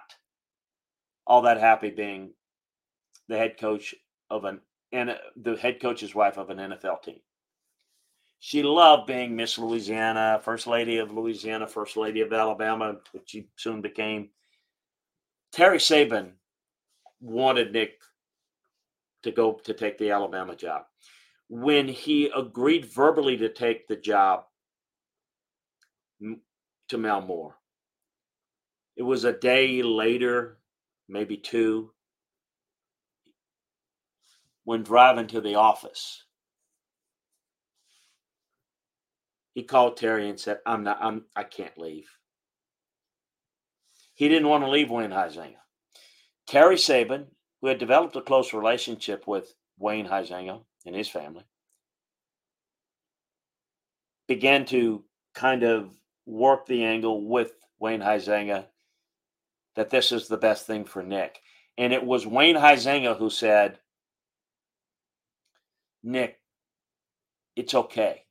all 1.26 1.42
that 1.42 1.60
happy 1.60 1.90
being 1.90 2.32
the 3.28 3.36
head 3.36 3.58
coach 3.60 3.94
of 4.30 4.46
an 4.46 4.60
and 4.92 5.14
the 5.36 5.56
head 5.56 5.78
coach's 5.82 6.14
wife 6.14 6.38
of 6.38 6.48
an 6.48 6.56
NFL 6.56 7.02
team. 7.02 7.20
She 8.42 8.62
loved 8.62 9.06
being 9.06 9.36
Miss 9.36 9.58
Louisiana, 9.58 10.40
First 10.42 10.66
Lady 10.66 10.96
of 10.96 11.12
Louisiana, 11.12 11.66
First 11.66 11.98
Lady 11.98 12.22
of 12.22 12.32
Alabama, 12.32 12.96
which 13.12 13.30
she 13.30 13.48
soon 13.56 13.82
became. 13.82 14.30
Terry 15.52 15.76
Saban 15.76 16.32
wanted 17.20 17.72
Nick 17.72 18.00
to 19.24 19.30
go 19.30 19.60
to 19.64 19.74
take 19.74 19.98
the 19.98 20.10
Alabama 20.10 20.56
job. 20.56 20.86
When 21.50 21.86
he 21.86 22.30
agreed 22.34 22.86
verbally 22.86 23.36
to 23.36 23.50
take 23.50 23.86
the 23.86 23.96
job 23.96 24.44
to 26.22 26.98
Mel 26.98 27.20
Moore, 27.20 27.56
it 28.96 29.02
was 29.02 29.24
a 29.24 29.32
day 29.34 29.82
later, 29.82 30.60
maybe 31.08 31.36
two, 31.36 31.92
when 34.64 34.82
driving 34.82 35.26
to 35.26 35.42
the 35.42 35.56
office. 35.56 36.24
He 39.54 39.62
called 39.62 39.96
Terry 39.96 40.28
and 40.28 40.38
said, 40.38 40.58
I'm 40.64 40.84
not, 40.84 40.98
I'm, 41.00 41.24
I 41.34 41.44
can't 41.44 41.76
leave. 41.76 42.08
He 44.14 44.28
didn't 44.28 44.48
want 44.48 44.64
to 44.64 44.70
leave 44.70 44.90
Wayne 44.90 45.10
Huizenga. 45.10 45.56
Terry 46.46 46.76
Saban, 46.76 47.26
who 47.60 47.68
had 47.68 47.78
developed 47.78 48.16
a 48.16 48.20
close 48.20 48.52
relationship 48.52 49.26
with 49.26 49.54
Wayne 49.78 50.06
Huizenga 50.06 50.60
and 50.86 50.94
his 50.94 51.08
family, 51.08 51.44
began 54.28 54.64
to 54.66 55.04
kind 55.34 55.62
of 55.62 55.90
work 56.26 56.66
the 56.66 56.84
angle 56.84 57.26
with 57.26 57.52
Wayne 57.78 58.00
Huizenga 58.00 58.66
that 59.74 59.90
this 59.90 60.12
is 60.12 60.28
the 60.28 60.36
best 60.36 60.66
thing 60.66 60.84
for 60.84 61.02
Nick. 61.02 61.40
And 61.78 61.92
it 61.92 62.04
was 62.04 62.26
Wayne 62.26 62.56
Huizenga 62.56 63.16
who 63.16 63.30
said, 63.30 63.78
Nick, 66.02 66.38
it's 67.56 67.74
okay. 67.74 68.24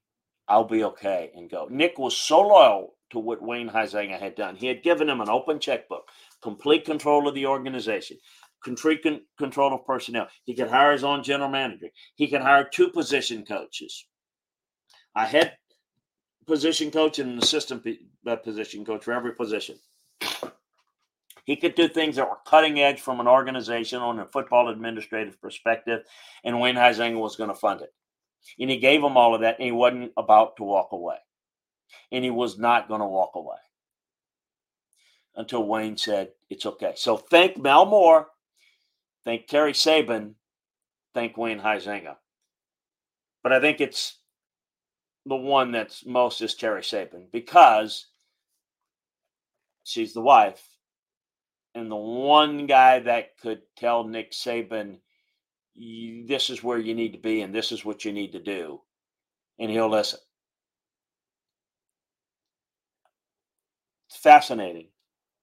I'll 0.50 0.64
be 0.64 0.84
okay 0.84 1.32
and 1.36 1.50
go. 1.50 1.68
Nick 1.70 2.00
was 2.00 2.18
so 2.18 2.42
loyal 2.42 2.96
to 3.12 3.20
what 3.20 3.42
Wayne 3.42 3.70
Huizenga 3.70 4.20
had 4.20 4.36
done. 4.36 4.56
He 4.56 4.68
had 4.68 4.84
given 4.84 5.10
him 5.10 5.22
an 5.22 5.30
open 5.30 5.60
checkbook, 5.60 6.10
complete 6.42 6.86
control 6.86 7.28
of 7.28 7.36
the 7.36 7.46
organization, 7.46 8.18
complete 8.64 9.06
control 9.38 9.74
of 9.74 9.86
personnel. 9.86 10.28
He 10.46 10.56
could 10.56 10.68
hire 10.68 10.92
his 10.92 11.04
own 11.04 11.24
general 11.24 11.50
manager. 11.50 11.90
He 12.16 12.28
could 12.28 12.42
hire 12.42 12.68
two 12.68 12.90
position 12.90 13.46
coaches, 13.46 14.06
a 15.16 15.26
head 15.26 15.56
position 16.48 16.90
coach 16.90 17.20
and 17.20 17.32
an 17.32 17.38
assistant 17.38 17.86
uh, 18.26 18.36
position 18.38 18.84
coach 18.84 19.04
for 19.04 19.14
every 19.14 19.36
position. 19.36 19.78
He 21.46 21.56
could 21.56 21.76
do 21.76 21.88
things 21.88 22.16
that 22.16 22.30
were 22.30 22.38
cutting 22.46 22.80
edge 22.80 23.02
from 23.02 23.20
an 23.20 23.28
organization 23.28 24.02
on 24.02 24.20
a 24.20 24.26
football 24.26 24.70
administrative 24.70 25.40
perspective, 25.42 26.02
and 26.44 26.60
Wayne 26.60 26.76
Huizenga 26.76 27.20
was 27.20 27.36
going 27.36 27.50
to 27.50 27.56
fund 27.56 27.82
it. 27.82 27.94
And 28.60 28.70
he 28.70 28.78
gave 28.78 29.04
him 29.04 29.18
all 29.18 29.36
of 29.36 29.42
that, 29.42 29.58
and 29.60 29.66
he 29.66 29.72
wasn't 29.72 30.12
about 30.18 30.58
to 30.58 30.64
walk 30.64 30.90
away. 30.92 31.18
And 32.12 32.24
he 32.24 32.32
was 32.32 32.58
not 32.58 32.88
going 32.88 33.02
to 33.02 33.08
walk 33.08 33.32
away 33.36 33.58
until 35.36 35.66
Wayne 35.66 35.98
said, 35.98 36.30
It's 36.50 36.66
okay. 36.66 36.94
So 36.96 37.18
thank 37.18 37.58
Mel 37.58 37.86
Moore, 37.86 38.28
thank 39.24 39.48
Terry 39.48 39.74
Saban, 39.74 40.34
thank 41.14 41.38
Wayne 41.38 41.60
Huizenga. 41.60 42.16
But 43.42 43.54
I 43.54 43.60
think 43.60 43.82
it's 43.82 44.18
the 45.26 45.36
one 45.36 45.72
that's 45.72 46.06
most 46.06 46.42
is 46.42 46.56
Terry 46.56 46.82
Saban 46.82 47.32
because 47.32 48.08
she's 49.84 50.14
the 50.14 50.22
wife. 50.22 50.64
And 51.76 51.90
the 51.90 51.96
one 51.96 52.66
guy 52.66 53.00
that 53.00 53.38
could 53.42 53.62
tell 53.78 54.04
Nick 54.04 54.32
Saban, 54.32 54.98
you, 55.80 56.28
this 56.28 56.50
is 56.50 56.64
where 56.64 56.78
you 56.78 56.94
need 56.94 57.14
to 57.14 57.20
be 57.20 57.42
and 57.42 57.56
this 57.56 57.72
is 57.72 57.86
what 57.86 58.04
you 58.06 58.12
need 58.12 58.34
to 58.34 58.40
do. 58.40 58.82
And 59.58 59.72
he'll 59.72 59.90
listen. 59.90 60.20
It's 64.10 64.20
fascinating 64.20 64.90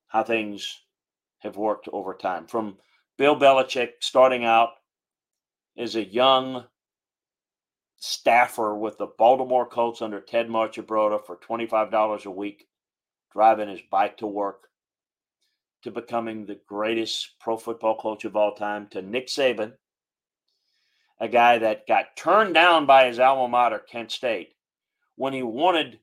how 0.09 0.23
things 0.23 0.83
have 1.41 1.57
worked 1.57 1.89
over 1.93 2.15
time. 2.15 2.47
From 2.47 2.77
Bill 3.17 3.39
Belichick 3.39 3.91
starting 4.01 4.45
out 4.45 4.71
as 5.79 5.97
a 5.97 6.05
young 6.05 6.65
staffer 7.99 8.75
with 8.75 8.99
the 8.99 9.07
Baltimore 9.19 9.67
Colts 9.67 10.03
under 10.03 10.21
Ted 10.21 10.49
Marchibroda 10.49 11.25
for 11.25 11.37
$25 11.37 12.25
a 12.25 12.31
week, 12.31 12.67
driving 13.33 13.69
his 13.69 13.81
bike 13.91 14.19
to 14.19 14.27
work, 14.27 14.69
to 15.83 15.91
becoming 15.91 16.45
the 16.45 16.61
greatest 16.67 17.39
pro 17.41 17.57
football 17.57 17.97
coach 17.97 18.25
of 18.25 18.37
all 18.37 18.55
time, 18.55 18.89
to 18.89 19.03
Nick 19.03 19.29
Saban, 19.29 19.73
a 21.19 21.29
guy 21.29 21.59
that 21.59 21.87
got 21.87 22.17
turned 22.17 22.55
down 22.55 22.87
by 22.87 23.07
his 23.07 23.19
alma 23.19 23.49
mater, 23.49 23.79
Kent 23.79 24.13
State, 24.13 24.55
when 25.17 25.33
he 25.33 25.43
wanted 25.43 25.99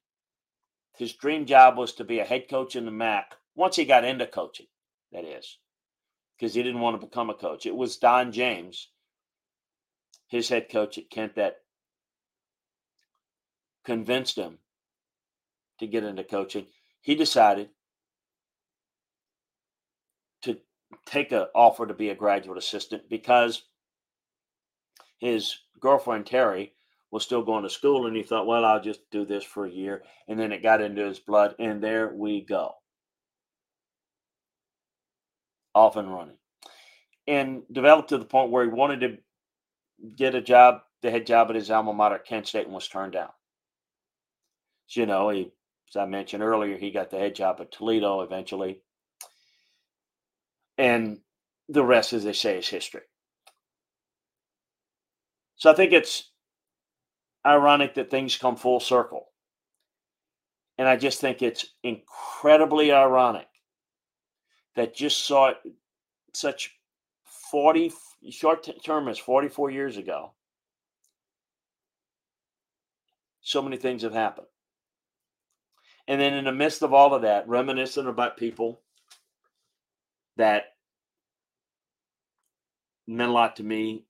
his 0.97 1.13
dream 1.13 1.45
job 1.45 1.77
was 1.77 1.93
to 1.93 2.03
be 2.03 2.19
a 2.19 2.25
head 2.25 2.49
coach 2.49 2.75
in 2.75 2.85
the 2.85 2.91
MAC 2.91 3.35
once 3.55 3.75
he 3.75 3.85
got 3.85 4.05
into 4.05 4.25
coaching, 4.25 4.67
that 5.11 5.23
is, 5.23 5.57
because 6.37 6.53
he 6.53 6.63
didn't 6.63 6.81
want 6.81 6.99
to 6.99 7.05
become 7.05 7.29
a 7.29 7.35
coach. 7.35 7.65
It 7.65 7.75
was 7.75 7.97
Don 7.97 8.31
James, 8.31 8.89
his 10.27 10.49
head 10.49 10.69
coach 10.69 10.97
at 10.97 11.09
Kent, 11.09 11.35
that 11.35 11.57
convinced 13.85 14.37
him 14.37 14.57
to 15.79 15.87
get 15.87 16.03
into 16.03 16.23
coaching. 16.23 16.67
He 17.01 17.15
decided 17.15 17.69
to 20.43 20.57
take 21.05 21.31
an 21.31 21.45
offer 21.53 21.85
to 21.85 21.93
be 21.93 22.09
a 22.09 22.15
graduate 22.15 22.57
assistant 22.57 23.09
because 23.09 23.63
his 25.23 25.57
girlfriend 25.79 26.25
Terry 26.25 26.73
was 27.09 27.23
still 27.23 27.43
going 27.43 27.63
to 27.63 27.69
school 27.69 28.07
and 28.07 28.15
he 28.15 28.23
thought, 28.23 28.45
well, 28.45 28.65
I'll 28.65 28.81
just 28.81 29.09
do 29.09 29.25
this 29.25 29.43
for 29.43 29.65
a 29.65 29.71
year. 29.71 30.03
And 30.27 30.37
then 30.37 30.51
it 30.51 30.61
got 30.61 30.81
into 30.81 31.05
his 31.05 31.19
blood, 31.19 31.55
and 31.59 31.81
there 31.81 32.13
we 32.13 32.41
go. 32.41 32.73
Off 35.73 35.95
and 35.95 36.13
running. 36.13 36.37
And 37.25 37.63
developed 37.71 38.09
to 38.09 38.17
the 38.17 38.25
point 38.25 38.51
where 38.51 38.65
he 38.65 38.69
wanted 38.69 38.99
to 39.01 39.17
get 40.15 40.35
a 40.35 40.41
job, 40.41 40.81
the 41.01 41.09
head 41.09 41.25
job 41.25 41.49
at 41.49 41.55
his 41.55 41.71
alma 41.71 41.93
mater, 41.93 42.19
Kent 42.19 42.47
State, 42.47 42.65
and 42.65 42.75
was 42.75 42.87
turned 42.87 43.13
down. 43.13 43.29
So, 44.87 44.99
you 44.99 45.05
know, 45.05 45.29
he, 45.29 45.51
as 45.89 45.95
I 45.95 46.05
mentioned 46.05 46.43
earlier, 46.43 46.77
he 46.77 46.91
got 46.91 47.11
the 47.11 47.17
head 47.19 47.35
job 47.35 47.61
at 47.61 47.71
Toledo 47.71 48.21
eventually. 48.21 48.81
And 50.77 51.19
the 51.69 51.83
rest, 51.83 52.11
as 52.11 52.25
they 52.25 52.33
say, 52.33 52.57
is 52.57 52.67
history. 52.67 53.03
So 55.63 55.71
I 55.71 55.75
think 55.75 55.93
it's 55.93 56.29
ironic 57.45 57.93
that 57.93 58.11
things 58.11 58.35
come 58.35 58.57
full 58.57 58.81
circle. 58.81 59.29
And 60.77 60.89
I 60.89 60.97
just 60.97 61.21
think 61.21 61.41
it's 61.41 61.65
incredibly 61.83 62.91
ironic 62.91 63.47
that 64.75 64.93
just 64.93 65.25
saw 65.25 65.53
such 66.33 66.75
40 67.49 67.93
short 68.29 68.67
term 68.83 69.07
as 69.07 69.17
44 69.17 69.71
years 69.71 69.95
ago. 69.95 70.33
So 73.39 73.61
many 73.61 73.77
things 73.77 74.01
have 74.01 74.11
happened. 74.11 74.47
And 76.09 76.19
then 76.19 76.33
in 76.33 76.43
the 76.43 76.51
midst 76.51 76.81
of 76.81 76.93
all 76.93 77.13
of 77.13 77.21
that, 77.21 77.47
reminiscing 77.47 78.07
about 78.07 78.35
people 78.35 78.81
that 80.35 80.73
meant 83.07 83.29
a 83.29 83.33
lot 83.33 83.55
to 83.55 83.63
me 83.63 84.03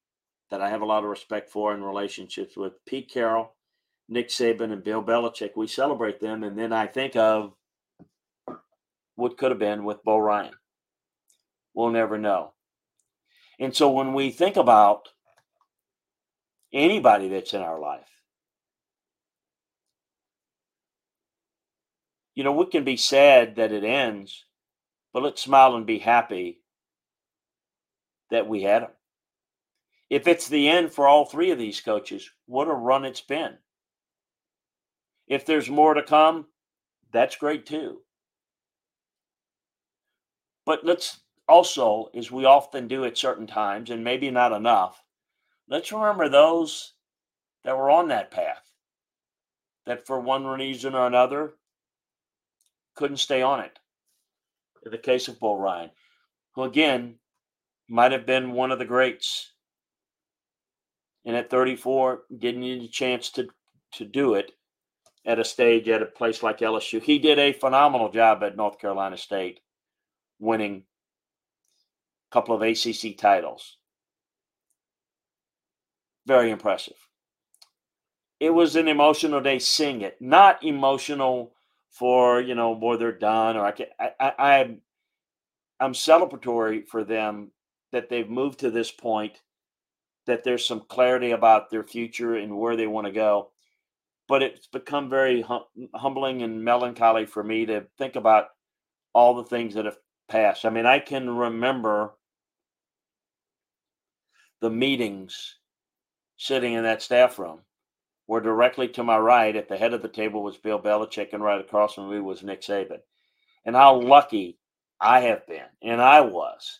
that 0.54 0.62
I 0.62 0.70
have 0.70 0.84
a 0.84 0.86
lot 0.86 1.04
of 1.04 1.10
respect 1.10 1.50
for 1.50 1.74
in 1.74 1.82
relationships 1.82 2.56
with 2.56 2.86
Pete 2.86 3.10
Carroll, 3.10 3.56
Nick 4.08 4.30
Saban, 4.30 4.72
and 4.72 4.84
Bill 4.84 5.02
Belichick. 5.02 5.50
We 5.56 5.66
celebrate 5.66 6.20
them, 6.20 6.44
and 6.44 6.56
then 6.56 6.72
I 6.72 6.86
think 6.86 7.16
of 7.16 7.54
what 9.16 9.36
could 9.36 9.50
have 9.50 9.58
been 9.58 9.84
with 9.84 10.04
Bo 10.04 10.20
Rein. 10.20 10.52
We'll 11.74 11.90
never 11.90 12.20
know. 12.20 12.54
And 13.60 13.76
so 13.76 13.90
when 13.90 14.14
we 14.14 14.30
think 14.30 14.56
about 14.56 15.10
anybody 16.72 17.30
that's 17.30 17.56
in 17.56 17.62
our 17.62 17.80
life, 17.80 18.12
you 22.36 22.44
know, 22.44 22.52
we 22.52 22.68
can 22.68 22.84
be 22.84 22.98
sad 22.98 23.56
that 23.56 23.72
it 23.72 23.84
ends, 23.84 24.46
but 25.14 25.24
let's 25.24 25.42
smile 25.42 25.76
and 25.76 25.88
be 25.88 25.98
happy 25.98 26.60
that 28.30 28.48
we 28.48 28.62
had 28.62 28.84
them. 28.84 28.92
If 30.10 30.28
it's 30.28 30.48
the 30.48 30.70
end 30.70 30.92
for 30.92 31.08
all 31.08 31.26
three 31.26 31.52
of 31.52 31.58
these 31.58 31.82
coaches, 31.82 32.30
what 32.46 32.68
a 32.68 32.74
run 32.74 33.06
it's 33.06 33.22
been. 33.22 33.58
If 35.28 35.46
there's 35.46 35.70
more 35.70 35.94
to 35.94 36.04
come, 36.04 36.48
that's 37.12 37.36
great 37.36 37.66
too. 37.66 38.02
But 40.66 40.86
let's 40.86 41.20
also, 41.48 42.10
as 42.16 42.32
we 42.32 42.46
often 42.46 42.88
do 42.88 43.06
at 43.06 43.18
certain 43.18 43.48
times, 43.48 43.90
and 43.90 44.04
maybe 44.04 44.30
not 44.32 44.52
enough, 44.52 45.04
let's 45.68 45.92
remember 45.92 46.30
those 46.30 46.94
that 47.64 47.78
were 47.78 47.90
on 47.90 48.10
that 48.10 48.32
path 48.32 48.70
that 49.86 50.06
for 50.06 50.20
one 50.20 50.46
reason 50.46 50.96
or 50.96 51.08
another 51.08 51.54
couldn't 52.96 53.18
stay 53.18 53.42
on 53.42 53.60
it. 53.60 53.80
in 54.86 54.92
the 54.92 54.98
case 54.98 55.28
of 55.28 55.40
Bo 55.40 55.56
Rein, 55.56 55.90
who 56.54 56.64
again 56.64 57.16
might 57.88 58.12
have 58.12 58.26
been 58.26 58.52
one 58.52 58.72
of 58.72 58.80
the 58.80 58.86
greats. 58.86 59.53
And 61.26 61.36
at 61.36 61.50
34, 61.50 62.24
didn't 62.38 62.62
need 62.62 62.84
a 62.84 62.88
chance 62.88 63.30
to, 63.32 63.48
to 63.94 64.06
do 64.06 64.34
it 64.34 64.52
at 65.26 65.40
a 65.40 65.46
stage 65.46 65.88
at 65.88 66.02
a 66.02 66.06
place 66.06 66.44
like 66.44 66.60
LSU. 66.60 67.02
He 67.02 67.20
did 67.20 67.40
a 67.40 67.54
phenomenal 67.54 68.10
job 68.10 68.44
at 68.44 68.58
North 68.58 68.78
Carolina 68.80 69.18
State, 69.18 69.62
winning 70.40 70.84
a 72.30 72.34
couple 72.34 72.56
of 72.56 72.62
ACC 72.62 73.18
titles. 73.18 73.78
Very 76.26 76.52
impressive. 76.52 76.98
It 78.40 78.50
was 78.50 78.76
an 78.76 78.90
emotional 78.90 79.40
day 79.40 79.60
seeing 79.60 80.02
it, 80.02 80.22
not 80.22 80.64
emotional 80.64 81.54
for 81.90 82.42
you 82.42 82.56
know 82.56 82.76
more 82.76 82.98
they're 82.98 83.12
done 83.12 83.56
or 83.56 83.66
I 83.66 83.72
can 83.72 83.86
I, 84.00 84.12
I 84.20 84.34
I'm 84.60 84.82
I'm 85.80 85.94
celebratory 85.94 86.88
for 86.88 87.04
them 87.04 87.52
that 87.92 88.10
they've 88.10 88.30
moved 88.30 88.60
to 88.60 88.72
this 88.72 88.92
point, 88.92 89.42
that 90.26 90.44
there's 90.44 90.66
some 90.66 90.82
clarity 90.88 91.32
about 91.32 91.70
their 91.70 91.84
future 91.84 92.36
and 92.36 92.58
where 92.58 92.76
they 92.76 92.88
want 92.88 93.08
to 93.08 93.14
go. 93.14 93.50
But 94.28 94.42
it's 94.42 94.68
become 94.68 95.10
very 95.10 95.42
hum- 95.42 95.66
humbling 95.94 96.44
and 96.44 96.64
melancholy 96.64 97.26
for 97.26 97.44
me 97.44 97.66
to 97.66 97.86
think 97.98 98.16
about 98.16 98.48
all 99.14 99.36
the 99.36 99.44
things 99.44 99.76
that 99.76 99.86
have 99.86 99.98
passed. 100.30 100.66
I 100.66 100.70
mean, 100.70 100.86
I 100.86 101.00
can 101.00 101.30
remember 101.30 102.14
the 104.62 104.70
meetings 104.70 105.58
sitting 106.38 106.74
in 106.74 106.84
that 106.84 107.02
staff 107.02 107.38
room 107.38 107.60
where 108.26 108.42
directly 108.42 108.88
to 108.88 109.04
my 109.04 109.18
right 109.18 109.56
at 109.56 109.68
the 109.68 109.78
head 109.78 109.94
of 109.94 110.02
the 110.02 110.08
table 110.08 110.42
was 110.42 110.58
Bill 110.58 110.80
Belichick 110.80 111.34
and 111.34 111.44
right 111.44 111.60
across 111.60 111.96
from 111.96 112.10
me 112.10 112.20
was 112.20 112.44
Nick 112.44 112.62
Saban. 112.62 113.00
And 113.66 113.76
how 113.76 114.00
lucky 114.00 114.58
I 115.00 115.20
have 115.22 115.46
been, 115.48 115.66
and 115.82 116.02
I 116.02 116.22
was, 116.22 116.80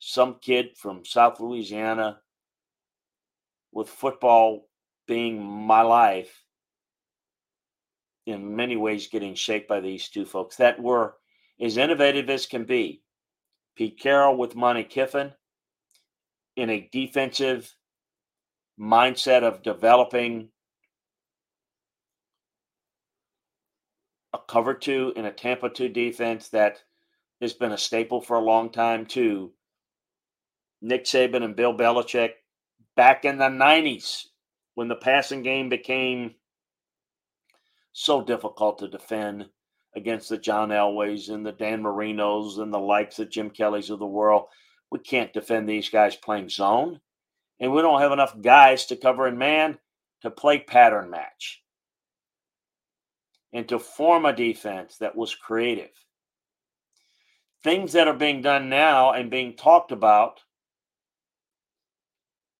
some 0.00 0.36
kid 0.40 0.76
from 0.76 1.04
South 1.04 1.38
Louisiana 1.38 2.18
with 3.72 3.88
football 3.88 4.68
being 5.08 5.42
my 5.42 5.82
life 5.82 6.44
in 8.26 8.54
many 8.54 8.76
ways 8.76 9.08
getting 9.08 9.34
shaped 9.34 9.68
by 9.68 9.80
these 9.80 10.08
two 10.08 10.24
folks 10.24 10.56
that 10.56 10.80
were 10.80 11.14
as 11.60 11.76
innovative 11.76 12.30
as 12.30 12.46
can 12.46 12.64
be. 12.64 13.02
Pete 13.76 13.98
Carroll 13.98 14.36
with 14.36 14.54
Monte 14.54 14.84
Kiffin 14.84 15.32
in 16.56 16.70
a 16.70 16.88
defensive 16.92 17.74
mindset 18.78 19.42
of 19.42 19.62
developing 19.62 20.48
a 24.32 24.38
cover 24.48 24.74
two 24.74 25.12
in 25.16 25.24
a 25.24 25.32
Tampa 25.32 25.68
2 25.68 25.88
defense 25.88 26.48
that 26.48 26.82
has 27.40 27.52
been 27.52 27.72
a 27.72 27.78
staple 27.78 28.20
for 28.20 28.36
a 28.36 28.44
long 28.44 28.70
time, 28.70 29.04
too. 29.04 29.52
Nick 30.80 31.04
Saban 31.04 31.42
and 31.42 31.56
Bill 31.56 31.76
Belichick 31.76 32.30
back 32.96 33.24
in 33.24 33.38
the 33.38 33.44
90s 33.44 34.24
when 34.74 34.88
the 34.88 34.96
passing 34.96 35.42
game 35.42 35.68
became 35.68 36.34
so 37.92 38.22
difficult 38.22 38.78
to 38.78 38.88
defend 38.88 39.48
against 39.94 40.28
the 40.28 40.38
John 40.38 40.70
Elways 40.70 41.28
and 41.28 41.44
the 41.44 41.52
Dan 41.52 41.82
Marinos 41.82 42.58
and 42.58 42.72
the 42.72 42.78
likes 42.78 43.18
of 43.18 43.30
Jim 43.30 43.50
Kelly's 43.50 43.90
of 43.90 43.98
the 43.98 44.06
world. 44.06 44.46
We 44.90 44.98
can't 44.98 45.32
defend 45.32 45.68
these 45.68 45.90
guys 45.90 46.16
playing 46.16 46.48
zone. 46.48 47.00
And 47.60 47.72
we 47.72 47.82
don't 47.82 48.00
have 48.00 48.12
enough 48.12 48.40
guys 48.40 48.86
to 48.86 48.96
cover 48.96 49.28
in 49.28 49.38
man 49.38 49.78
to 50.22 50.30
play 50.30 50.58
pattern 50.58 51.10
match 51.10 51.62
and 53.52 53.68
to 53.68 53.78
form 53.78 54.24
a 54.24 54.32
defense 54.32 54.96
that 54.98 55.14
was 55.14 55.34
creative. 55.34 55.90
Things 57.62 57.92
that 57.92 58.08
are 58.08 58.14
being 58.14 58.42
done 58.42 58.68
now 58.68 59.12
and 59.12 59.30
being 59.30 59.54
talked 59.54 59.92
about 59.92 60.40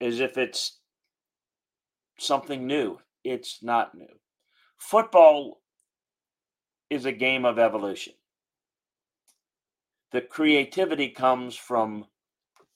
as 0.03 0.21
if 0.21 0.37
it's 0.37 0.81
something 2.19 2.67
new. 2.67 2.99
It's 3.25 3.63
not 3.63 3.95
new. 3.95 4.19
Football 4.79 5.61
is 6.91 7.07
a 7.07 7.13
game 7.13 7.45
of 7.45 7.59
evolution. 7.59 8.15
The 10.11 10.21
creativity 10.21 11.09
comes 11.09 11.55
from 11.57 12.07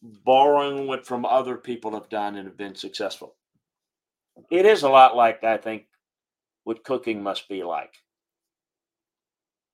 borrowing 0.02 0.86
what 0.86 1.06
from 1.06 1.26
other 1.26 1.56
people 1.56 1.92
have 1.92 2.08
done 2.08 2.36
and 2.36 2.46
have 2.46 2.56
been 2.56 2.76
successful. 2.76 3.34
It 4.50 4.64
is 4.64 4.82
a 4.82 4.88
lot 4.88 5.16
like 5.16 5.42
I 5.42 5.56
think 5.56 5.86
what 6.64 6.84
cooking 6.84 7.22
must 7.22 7.48
be 7.48 7.62
like. 7.62 7.94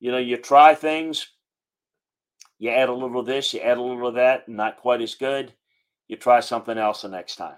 You 0.00 0.10
know, 0.10 0.18
you 0.18 0.36
try 0.38 0.74
things, 0.74 1.28
you 2.58 2.70
add 2.70 2.88
a 2.88 2.92
little 2.92 3.20
of 3.20 3.26
this, 3.26 3.54
you 3.54 3.60
add 3.60 3.78
a 3.78 3.82
little 3.82 4.08
of 4.08 4.14
that, 4.14 4.48
and 4.48 4.56
not 4.56 4.78
quite 4.78 5.00
as 5.00 5.14
good. 5.14 5.52
You 6.12 6.18
try 6.18 6.40
something 6.40 6.76
else 6.76 7.00
the 7.00 7.08
next 7.08 7.36
time 7.36 7.56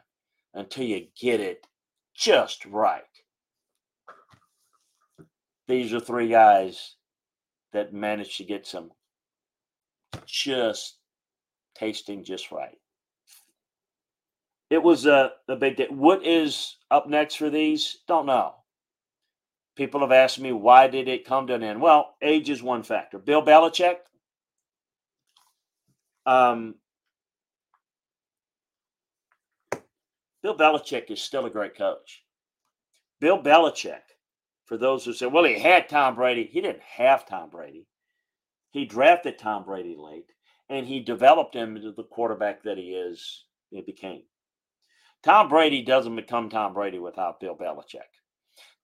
until 0.54 0.84
you 0.84 1.08
get 1.20 1.40
it 1.40 1.66
just 2.14 2.64
right. 2.66 3.02
These 5.66 5.92
are 5.92 5.98
three 5.98 6.28
guys 6.28 6.94
that 7.72 7.92
managed 7.92 8.36
to 8.36 8.44
get 8.44 8.64
some 8.64 8.92
just 10.24 10.98
tasting 11.74 12.22
just 12.22 12.52
right. 12.52 12.78
It 14.70 14.84
was 14.84 15.04
a, 15.06 15.32
a 15.48 15.56
big 15.56 15.76
day. 15.76 15.88
What 15.90 16.24
is 16.24 16.76
up 16.92 17.08
next 17.08 17.34
for 17.34 17.50
these? 17.50 18.02
Don't 18.06 18.26
know. 18.26 18.54
People 19.74 20.02
have 20.02 20.12
asked 20.12 20.38
me 20.38 20.52
why 20.52 20.86
did 20.86 21.08
it 21.08 21.26
come 21.26 21.48
to 21.48 21.54
an 21.54 21.64
end? 21.64 21.80
Well, 21.80 22.14
age 22.22 22.48
is 22.48 22.62
one 22.62 22.84
factor. 22.84 23.18
Bill 23.18 23.44
Belichick, 23.44 23.96
um, 26.24 26.76
Bill 30.44 30.54
Belichick 30.54 31.11
is 31.11 31.22
still 31.22 31.46
a 31.46 31.50
great 31.50 31.74
coach. 31.74 32.22
Bill 33.18 33.42
Belichick, 33.42 34.02
for 34.66 34.76
those 34.76 35.02
who 35.02 35.14
say, 35.14 35.24
well, 35.24 35.44
he 35.44 35.59
had 35.59 35.88
Tom 35.88 36.16
Brady, 36.16 36.44
he 36.44 36.61
didn't 36.61 36.83
have 36.83 37.26
Tom 37.26 37.48
Brady. 37.48 37.87
He 38.70 38.85
drafted 38.85 39.38
Tom 39.38 39.64
Brady 39.64 39.96
late 39.98 40.30
and 40.68 40.87
he 40.87 41.00
developed 41.00 41.54
him 41.54 41.76
into 41.76 41.92
the 41.92 42.02
quarterback 42.04 42.62
that 42.64 42.76
he 42.76 42.90
is, 42.90 43.46
he 43.70 43.80
became. 43.80 44.24
Tom 45.22 45.48
Brady 45.48 45.80
doesn't 45.80 46.14
become 46.14 46.50
Tom 46.50 46.74
Brady 46.74 46.98
without 46.98 47.40
Bill 47.40 47.57
Belichick. 47.57 48.02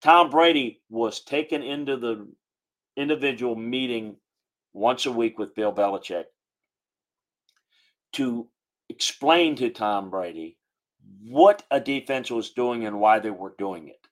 Tom 0.01 0.31
Brady 0.31 0.81
was 0.89 1.21
taken 1.21 1.63
into 1.63 1.99
the 1.99 2.27
individual 2.97 3.55
meeting 3.55 4.17
once 4.73 5.05
a 5.05 5.13
week 5.13 5.39
with 5.39 5.55
Bill 5.55 5.75
Belichick 5.75 6.25
to 8.15 8.49
explain 8.89 9.57
to 9.57 9.69
Tom 9.69 10.09
Brady 10.09 10.57
what 11.23 11.63
a 11.71 11.81
defense 11.81 12.31
was 12.31 12.51
doing 12.51 12.87
and 12.87 13.01
why 13.01 13.19
they 13.19 13.31
were 13.31 13.55
doing 13.59 13.89
it. 13.89 14.07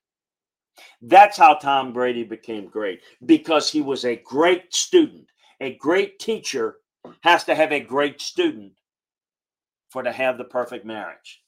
That's 1.02 1.36
how 1.36 1.54
Tom 1.54 1.92
Brady 1.92 2.24
became 2.24 2.68
great 2.68 3.00
because 3.24 3.70
he 3.70 3.80
was 3.80 4.04
a 4.04 4.16
great 4.16 4.74
student. 4.74 5.28
A 5.60 5.74
great 5.76 6.18
teacher 6.18 6.76
has 7.22 7.44
to 7.44 7.54
have 7.54 7.72
a 7.72 7.80
great 7.80 8.20
student 8.20 8.72
for 9.90 10.02
to 10.02 10.12
have 10.12 10.38
the 10.38 10.44
perfect 10.44 10.84
marriage. 10.84 11.42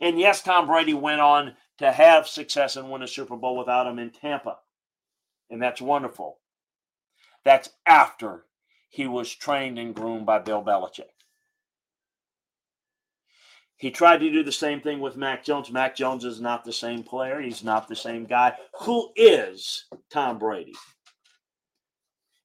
And 0.00 0.18
yes, 0.18 0.42
Tom 0.42 0.66
Brady 0.66 0.94
went 0.94 1.20
on 1.20 1.56
to 1.78 1.90
have 1.90 2.28
success 2.28 2.76
and 2.76 2.90
win 2.90 3.02
a 3.02 3.08
Super 3.08 3.36
Bowl 3.36 3.56
without 3.56 3.86
him 3.86 3.98
in 3.98 4.10
Tampa. 4.10 4.58
And 5.50 5.60
that's 5.60 5.80
wonderful. 5.80 6.38
That's 7.44 7.70
after 7.86 8.44
he 8.88 9.06
was 9.06 9.34
trained 9.34 9.78
and 9.78 9.94
groomed 9.94 10.26
by 10.26 10.38
Bill 10.38 10.62
Belichick. 10.62 11.10
He 13.78 13.90
tried 13.90 14.18
to 14.18 14.30
do 14.30 14.42
the 14.42 14.52
same 14.52 14.80
thing 14.80 15.00
with 15.00 15.16
Mac 15.16 15.44
Jones. 15.44 15.70
Mac 15.70 15.96
Jones 15.96 16.24
is 16.24 16.40
not 16.40 16.64
the 16.64 16.72
same 16.72 17.02
player. 17.02 17.40
He's 17.40 17.64
not 17.64 17.88
the 17.88 17.96
same 17.96 18.24
guy. 18.24 18.54
Who 18.80 19.10
is 19.16 19.84
Tom 20.10 20.38
Brady? 20.38 20.74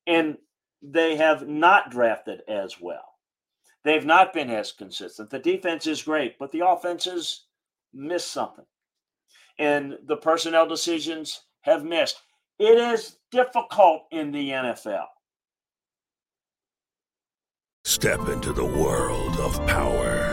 And 0.07 0.37
they 0.81 1.15
have 1.15 1.47
not 1.47 1.91
drafted 1.91 2.41
as 2.47 2.79
well. 2.79 3.05
They've 3.83 4.05
not 4.05 4.33
been 4.33 4.49
as 4.49 4.71
consistent. 4.71 5.29
The 5.29 5.39
defense 5.39 5.87
is 5.87 6.03
great, 6.03 6.37
but 6.39 6.51
the 6.51 6.65
offense 6.67 7.05
offenses 7.07 7.45
miss 7.93 8.25
something 8.25 8.65
and 9.59 9.97
the 10.05 10.17
personnel 10.17 10.67
decisions 10.67 11.41
have 11.61 11.83
missed. 11.83 12.21
It 12.59 12.77
is 12.77 13.17
difficult 13.31 14.03
in 14.11 14.31
the 14.31 14.49
NFL. 14.49 15.05
Step 17.85 18.27
into 18.29 18.53
the 18.53 18.65
world 18.65 19.37
of 19.39 19.65
power, 19.67 20.32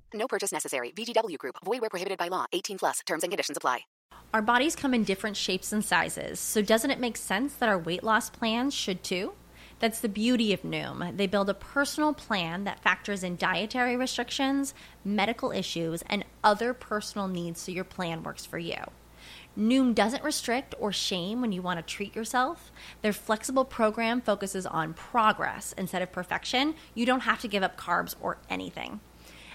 No 0.13 0.27
purchase 0.27 0.51
necessary. 0.51 0.91
VGW 0.91 1.37
Group. 1.37 1.55
Void 1.63 1.81
where 1.81 1.89
prohibited 1.89 2.17
by 2.17 2.27
law. 2.29 2.45
18 2.53 2.77
plus. 2.77 2.99
Terms 3.05 3.23
and 3.23 3.31
conditions 3.31 3.57
apply. 3.57 3.81
Our 4.33 4.41
bodies 4.41 4.77
come 4.77 4.93
in 4.93 5.03
different 5.03 5.35
shapes 5.35 5.73
and 5.73 5.83
sizes, 5.83 6.39
so 6.39 6.61
doesn't 6.61 6.91
it 6.91 7.01
make 7.01 7.17
sense 7.17 7.53
that 7.55 7.67
our 7.67 7.77
weight 7.77 8.01
loss 8.01 8.29
plans 8.29 8.73
should 8.73 9.03
too? 9.03 9.33
That's 9.79 9.99
the 9.99 10.07
beauty 10.07 10.53
of 10.53 10.61
Noom. 10.61 11.17
They 11.17 11.27
build 11.27 11.49
a 11.49 11.53
personal 11.53 12.13
plan 12.13 12.63
that 12.63 12.81
factors 12.81 13.23
in 13.23 13.35
dietary 13.35 13.97
restrictions, 13.97 14.73
medical 15.03 15.51
issues, 15.51 16.01
and 16.07 16.23
other 16.45 16.73
personal 16.73 17.27
needs 17.27 17.59
so 17.59 17.73
your 17.73 17.83
plan 17.83 18.23
works 18.23 18.45
for 18.45 18.57
you. 18.57 18.77
Noom 19.57 19.93
doesn't 19.93 20.23
restrict 20.23 20.75
or 20.79 20.93
shame 20.93 21.41
when 21.41 21.51
you 21.51 21.61
want 21.61 21.79
to 21.79 21.93
treat 21.93 22.15
yourself. 22.15 22.71
Their 23.01 23.11
flexible 23.11 23.65
program 23.65 24.21
focuses 24.21 24.65
on 24.65 24.93
progress 24.93 25.73
instead 25.77 26.01
of 26.01 26.13
perfection. 26.13 26.75
You 26.93 27.05
don't 27.05 27.21
have 27.21 27.41
to 27.41 27.49
give 27.49 27.63
up 27.63 27.75
carbs 27.75 28.15
or 28.21 28.37
anything. 28.49 29.01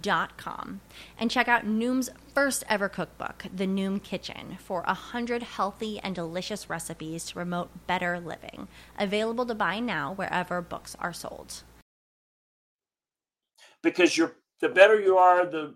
Dot 0.00 0.36
com 0.36 0.80
and 1.18 1.30
check 1.30 1.48
out 1.48 1.66
Noom's 1.66 2.10
first 2.34 2.64
ever 2.68 2.88
cookbook, 2.88 3.46
The 3.54 3.66
Noom 3.66 4.02
Kitchen, 4.02 4.58
for 4.58 4.82
a 4.86 4.94
hundred 4.94 5.42
healthy 5.42 5.98
and 6.00 6.14
delicious 6.14 6.68
recipes 6.68 7.24
to 7.26 7.34
promote 7.34 7.86
better 7.86 8.20
living. 8.20 8.68
Available 8.98 9.46
to 9.46 9.54
buy 9.54 9.80
now 9.80 10.12
wherever 10.12 10.60
books 10.60 10.96
are 11.00 11.12
sold. 11.12 11.62
Because 13.82 14.16
you're 14.16 14.34
the 14.60 14.68
better 14.68 15.00
you 15.00 15.18
are, 15.18 15.46
the 15.46 15.74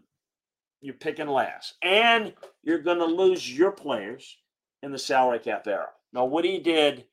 you're 0.81 0.95
picking 0.95 1.29
last, 1.29 1.75
and 1.83 2.35
you're 2.63 2.83
going 2.83 2.99
to 2.99 3.05
lose 3.05 3.57
your 3.57 3.71
players 3.71 4.37
in 4.83 4.91
the 4.91 4.99
salary 4.99 5.39
cap 5.39 5.67
era. 5.69 5.91
Now, 6.13 6.25
what 6.25 6.45
he 6.45 6.59
did 6.59 7.05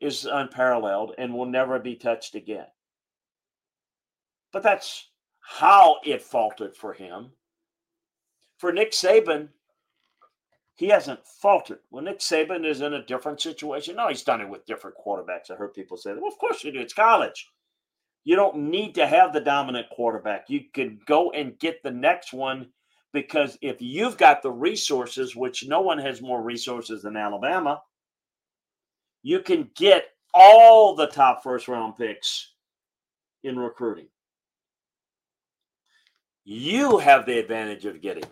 is 0.00 0.24
unparalleled 0.24 1.14
and 1.18 1.34
will 1.34 1.46
never 1.46 1.78
be 1.78 1.94
touched 1.94 2.34
again. 2.34 2.66
But 4.52 4.62
that's 4.62 5.08
how 5.42 5.96
it 6.04 6.22
faltered 6.22 6.76
for 6.76 6.92
him. 6.92 7.32
For 8.58 8.72
Nick 8.72 8.92
Saban, 8.92 9.48
he 10.74 10.88
hasn't 10.88 11.26
faltered. 11.26 11.80
Well, 11.90 12.02
Nick 12.02 12.20
Saban 12.20 12.64
is 12.64 12.80
in 12.80 12.94
a 12.94 13.04
different 13.04 13.40
situation, 13.40 13.96
no, 13.96 14.08
he's 14.08 14.22
done 14.22 14.40
it 14.40 14.48
with 14.48 14.66
different 14.66 14.96
quarterbacks. 14.96 15.50
I 15.50 15.54
heard 15.54 15.74
people 15.74 15.96
say 15.96 16.12
that. 16.12 16.20
Well, 16.20 16.32
of 16.32 16.38
course 16.38 16.64
you 16.64 16.72
do. 16.72 16.80
It's 16.80 16.94
college. 16.94 17.48
You 18.24 18.36
don't 18.36 18.70
need 18.70 18.94
to 18.94 19.06
have 19.06 19.32
the 19.32 19.40
dominant 19.40 19.88
quarterback. 19.90 20.48
You 20.48 20.62
can 20.72 21.00
go 21.06 21.32
and 21.32 21.58
get 21.58 21.82
the 21.82 21.90
next 21.90 22.32
one 22.32 22.68
because 23.12 23.58
if 23.60 23.82
you've 23.82 24.16
got 24.16 24.42
the 24.42 24.50
resources, 24.50 25.36
which 25.36 25.66
no 25.66 25.80
one 25.80 25.98
has 25.98 26.22
more 26.22 26.40
resources 26.40 27.02
than 27.02 27.16
Alabama, 27.16 27.82
you 29.22 29.40
can 29.40 29.70
get 29.74 30.04
all 30.32 30.94
the 30.94 31.08
top 31.08 31.42
first 31.42 31.68
round 31.68 31.96
picks 31.96 32.52
in 33.42 33.58
recruiting. 33.58 34.06
You 36.44 36.98
have 36.98 37.26
the 37.26 37.38
advantage 37.38 37.84
of 37.84 38.00
getting. 38.00 38.24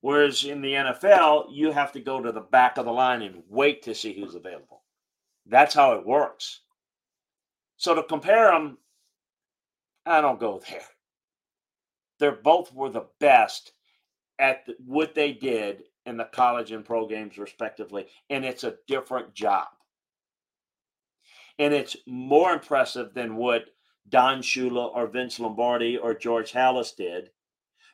Whereas 0.00 0.44
in 0.44 0.62
the 0.62 0.72
NFL, 0.72 1.46
you 1.50 1.72
have 1.72 1.92
to 1.92 2.00
go 2.00 2.20
to 2.22 2.32
the 2.32 2.40
back 2.40 2.78
of 2.78 2.84
the 2.84 2.92
line 2.92 3.22
and 3.22 3.42
wait 3.48 3.82
to 3.82 3.94
see 3.94 4.12
who's 4.12 4.34
available. 4.34 4.82
That's 5.46 5.74
how 5.74 5.92
it 5.92 6.06
works. 6.06 6.60
So 7.76 7.94
to 7.94 8.02
compare 8.02 8.50
them, 8.50 8.78
I 10.04 10.20
don't 10.20 10.40
go 10.40 10.60
there 10.68 10.82
they're 12.18 12.32
both 12.32 12.72
were 12.72 12.90
the 12.90 13.06
best 13.20 13.72
at 14.38 14.66
what 14.84 15.14
they 15.14 15.32
did 15.32 15.84
in 16.04 16.16
the 16.16 16.24
college 16.24 16.72
and 16.72 16.84
pro 16.84 17.06
games 17.06 17.38
respectively 17.38 18.06
and 18.30 18.44
it's 18.44 18.64
a 18.64 18.76
different 18.86 19.34
job 19.34 19.66
and 21.58 21.72
it's 21.72 21.96
more 22.06 22.52
impressive 22.52 23.14
than 23.14 23.36
what 23.36 23.64
don 24.08 24.40
shula 24.40 24.94
or 24.94 25.06
vince 25.06 25.38
lombardi 25.40 25.96
or 25.96 26.14
george 26.14 26.52
halas 26.52 26.94
did 26.96 27.30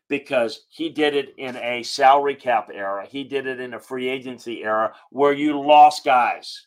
because 0.08 0.66
he 0.68 0.88
did 0.88 1.14
it 1.14 1.34
in 1.38 1.56
a 1.56 1.82
salary 1.82 2.34
cap 2.34 2.68
era 2.72 3.06
he 3.06 3.24
did 3.24 3.46
it 3.46 3.60
in 3.60 3.74
a 3.74 3.80
free 3.80 4.08
agency 4.08 4.62
era 4.62 4.92
where 5.10 5.32
you 5.32 5.58
lost 5.58 6.04
guys 6.04 6.66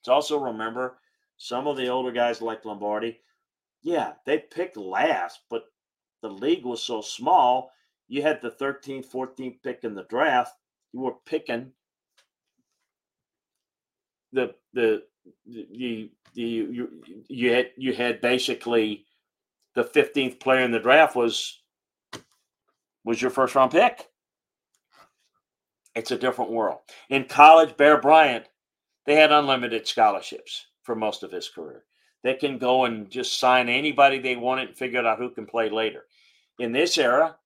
it's 0.00 0.08
also 0.08 0.38
remember 0.38 0.98
some 1.36 1.66
of 1.66 1.76
the 1.76 1.88
older 1.88 2.12
guys 2.12 2.42
like 2.42 2.64
lombardi 2.64 3.18
yeah, 3.82 4.12
they 4.24 4.38
picked 4.38 4.76
last, 4.76 5.40
but 5.50 5.64
the 6.22 6.28
league 6.28 6.64
was 6.64 6.82
so 6.82 7.00
small. 7.00 7.72
You 8.08 8.22
had 8.22 8.40
the 8.40 8.50
13th, 8.50 9.10
14th 9.10 9.62
pick 9.62 9.80
in 9.82 9.94
the 9.94 10.04
draft. 10.04 10.54
You 10.92 11.00
were 11.00 11.16
picking 11.26 11.72
the 14.32 14.54
the 14.72 15.02
you 15.44 16.08
you 16.32 16.70
you, 16.70 17.24
you 17.28 17.52
had 17.52 17.70
you 17.76 17.92
had 17.92 18.20
basically 18.20 19.06
the 19.74 19.84
15th 19.84 20.40
player 20.40 20.60
in 20.60 20.70
the 20.70 20.78
draft 20.78 21.16
was 21.16 21.62
was 23.04 23.20
your 23.20 23.30
first 23.30 23.54
round 23.54 23.72
pick. 23.72 24.08
It's 25.94 26.10
a 26.10 26.18
different 26.18 26.50
world. 26.50 26.78
In 27.10 27.24
college, 27.24 27.76
Bear 27.76 28.00
Bryant, 28.00 28.46
they 29.04 29.16
had 29.16 29.32
unlimited 29.32 29.86
scholarships 29.86 30.66
for 30.82 30.94
most 30.94 31.22
of 31.22 31.30
his 31.30 31.48
career. 31.48 31.84
They 32.22 32.34
can 32.34 32.58
go 32.58 32.84
and 32.84 33.10
just 33.10 33.38
sign 33.38 33.68
anybody 33.68 34.18
they 34.18 34.36
wanted 34.36 34.68
and 34.68 34.78
figure 34.78 35.04
out 35.04 35.18
who 35.18 35.30
can 35.30 35.44
play 35.44 35.68
later. 35.68 36.04
In 36.58 36.72
this 36.72 36.96
era, 36.96 37.36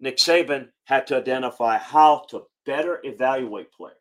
Nick 0.00 0.16
Saban 0.16 0.68
had 0.84 1.06
to 1.08 1.16
identify 1.16 1.76
how 1.76 2.24
to 2.30 2.46
better 2.64 3.00
evaluate 3.04 3.70
players 3.72 3.96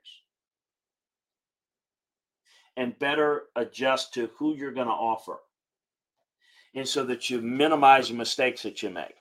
and 2.77 2.97
better 2.99 3.43
adjust 3.55 4.13
to 4.13 4.29
who 4.37 4.55
you're 4.55 4.71
going 4.71 4.87
to 4.87 4.93
offer. 4.93 5.37
And 6.73 6.87
so 6.87 7.03
that 7.05 7.29
you 7.29 7.41
minimize 7.41 8.07
the 8.07 8.15
mistakes 8.15 8.63
that 8.63 8.81
you 8.81 8.89
make. 8.89 9.15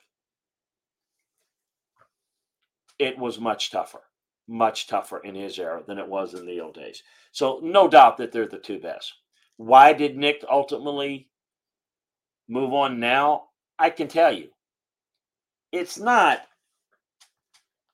It 2.97 3.17
was 3.17 3.39
much 3.39 3.71
tougher, 3.71 4.01
much 4.47 4.87
tougher 4.87 5.19
in 5.19 5.35
his 5.35 5.59
era 5.59 5.81
than 5.85 5.97
it 5.97 6.07
was 6.07 6.33
in 6.33 6.45
the 6.45 6.61
old 6.61 6.75
days. 6.75 7.03
So, 7.31 7.59
no 7.63 7.87
doubt 7.87 8.17
that 8.17 8.31
they're 8.31 8.47
the 8.47 8.59
two 8.59 8.79
best. 8.79 9.13
Why 9.57 9.91
did 9.93 10.17
Nick 10.17 10.45
ultimately 10.49 11.29
move 12.47 12.73
on 12.73 12.99
now? 12.99 13.45
I 13.77 13.89
can 13.89 14.07
tell 14.07 14.31
you. 14.31 14.49
It's 15.71 15.97
not 15.97 16.41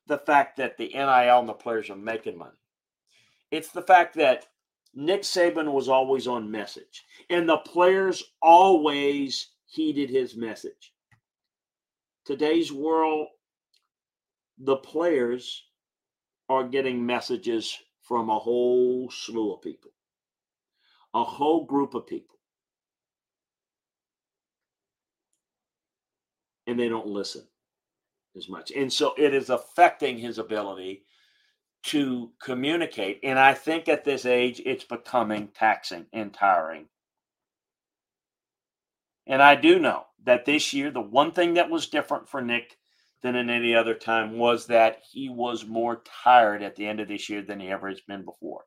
the 0.06 0.18
fact 0.18 0.56
that 0.56 0.76
the 0.76 0.88
NIL 0.88 1.38
and 1.38 1.48
the 1.48 1.54
players 1.54 1.90
are 1.90 1.96
making 1.96 2.38
money. 2.38 2.56
It's 3.50 3.70
the 3.70 3.82
fact 3.82 4.14
that 4.16 4.46
Nick 4.94 5.22
Saban 5.22 5.72
was 5.72 5.88
always 5.88 6.26
on 6.26 6.50
message, 6.50 7.04
and 7.30 7.48
the 7.48 7.58
players 7.58 8.22
always 8.42 9.50
heeded 9.66 10.10
his 10.10 10.36
message. 10.36 10.92
Today's 12.24 12.72
world, 12.72 13.28
the 14.58 14.76
players 14.76 15.64
are 16.48 16.64
getting 16.64 17.04
messages 17.04 17.76
from 18.02 18.30
a 18.30 18.38
whole 18.38 19.10
slew 19.10 19.52
of 19.52 19.62
people 19.62 19.90
a 21.14 21.24
whole 21.24 21.64
group 21.64 21.94
of 21.94 22.06
people. 22.06 22.36
And 26.66 26.78
they 26.78 26.88
don't 26.88 27.06
listen 27.06 27.46
as 28.36 28.48
much. 28.48 28.70
And 28.72 28.92
so 28.92 29.14
it 29.16 29.32
is 29.32 29.48
affecting 29.50 30.18
his 30.18 30.38
ability 30.38 31.04
to 31.84 32.32
communicate. 32.42 33.20
And 33.22 33.38
I 33.38 33.54
think 33.54 33.88
at 33.88 34.04
this 34.04 34.26
age, 34.26 34.60
it's 34.64 34.84
becoming 34.84 35.48
taxing 35.54 36.06
and 36.12 36.32
tiring. 36.32 36.86
And 39.26 39.42
I 39.42 39.54
do 39.54 39.78
know 39.78 40.04
that 40.24 40.44
this 40.44 40.72
year, 40.72 40.90
the 40.90 41.00
one 41.00 41.32
thing 41.32 41.54
that 41.54 41.70
was 41.70 41.86
different 41.86 42.28
for 42.28 42.40
Nick 42.40 42.76
than 43.22 43.34
in 43.34 43.50
any 43.50 43.74
other 43.74 43.94
time 43.94 44.38
was 44.38 44.66
that 44.66 45.00
he 45.10 45.28
was 45.28 45.66
more 45.66 46.02
tired 46.24 46.62
at 46.62 46.76
the 46.76 46.86
end 46.86 47.00
of 47.00 47.08
this 47.08 47.28
year 47.28 47.42
than 47.42 47.60
he 47.60 47.68
ever 47.68 47.88
has 47.88 48.00
been 48.00 48.24
before. 48.24 48.64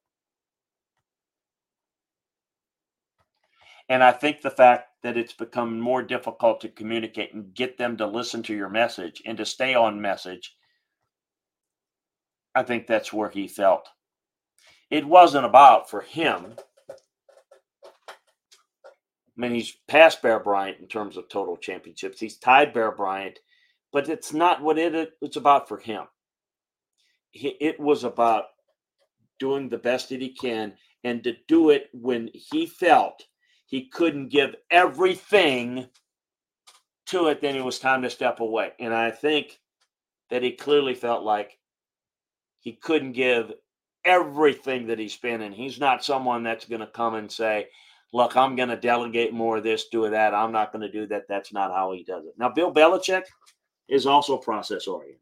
And 3.89 4.03
I 4.03 4.11
think 4.11 4.41
the 4.41 4.49
fact 4.49 4.87
that 5.03 5.17
it's 5.17 5.33
become 5.33 5.79
more 5.79 6.01
difficult 6.01 6.61
to 6.61 6.69
communicate 6.69 7.33
and 7.33 7.53
get 7.53 7.77
them 7.77 7.97
to 7.97 8.07
listen 8.07 8.43
to 8.43 8.55
your 8.55 8.69
message 8.69 9.21
and 9.25 9.37
to 9.37 9.45
stay 9.45 9.75
on 9.75 9.99
message, 9.99 10.55
I 12.55 12.63
think 12.63 12.87
that's 12.87 13.13
where 13.13 13.29
he 13.29 13.47
felt. 13.47 13.87
It 14.89 15.05
wasn't 15.05 15.45
about 15.45 15.89
for 15.89 16.01
him 16.01 16.55
I 19.37 19.41
mean, 19.41 19.55
he's 19.55 19.75
past 19.87 20.21
Bear 20.21 20.39
Bryant 20.39 20.79
in 20.79 20.87
terms 20.87 21.17
of 21.17 21.29
total 21.29 21.57
championships. 21.57 22.19
He's 22.19 22.37
tied 22.37 22.73
Bear 22.73 22.91
Bryant, 22.91 23.39
but 23.91 24.09
it's 24.09 24.33
not 24.33 24.61
what 24.61 24.77
it, 24.77 25.13
it's 25.21 25.37
about 25.37 25.67
for 25.67 25.79
him. 25.79 26.03
It 27.33 27.79
was 27.79 28.03
about 28.03 28.45
doing 29.39 29.69
the 29.69 29.79
best 29.79 30.09
that 30.09 30.21
he 30.21 30.29
can 30.29 30.73
and 31.03 31.23
to 31.23 31.33
do 31.47 31.69
it 31.71 31.89
when 31.93 32.29
he 32.33 32.67
felt 32.67 33.23
he 33.65 33.87
couldn't 33.87 34.29
give 34.29 34.55
everything 34.69 35.87
to 37.07 37.27
it, 37.27 37.41
then 37.41 37.55
it 37.55 37.63
was 37.63 37.79
time 37.79 38.01
to 38.03 38.09
step 38.09 38.41
away. 38.41 38.73
And 38.79 38.93
I 38.93 39.09
think 39.09 39.59
that 40.29 40.43
he 40.43 40.51
clearly 40.51 40.93
felt 40.93 41.23
like 41.23 41.57
he 42.61 42.73
couldn't 42.73 43.11
give 43.11 43.51
everything 44.05 44.87
that 44.87 44.99
he's 44.99 45.17
been 45.17 45.41
in. 45.41 45.51
He's 45.51 45.79
not 45.79 46.05
someone 46.05 46.43
that's 46.43 46.65
going 46.65 46.81
to 46.81 46.87
come 46.87 47.15
and 47.15 47.31
say, 47.31 47.67
look, 48.13 48.35
I'm 48.35 48.55
going 48.55 48.69
to 48.69 48.77
delegate 48.77 49.33
more 49.33 49.57
of 49.57 49.63
this, 49.63 49.87
do 49.89 50.09
that. 50.09 50.33
I'm 50.33 50.51
not 50.51 50.71
going 50.71 50.81
to 50.81 50.91
do 50.91 51.05
that. 51.07 51.23
That's 51.27 51.53
not 51.53 51.71
how 51.71 51.91
he 51.91 52.03
does 52.03 52.25
it. 52.25 52.33
Now, 52.37 52.49
Bill 52.49 52.73
Belichick 52.73 53.23
is 53.89 54.05
also 54.05 54.37
process 54.37 54.87
oriented. 54.87 55.19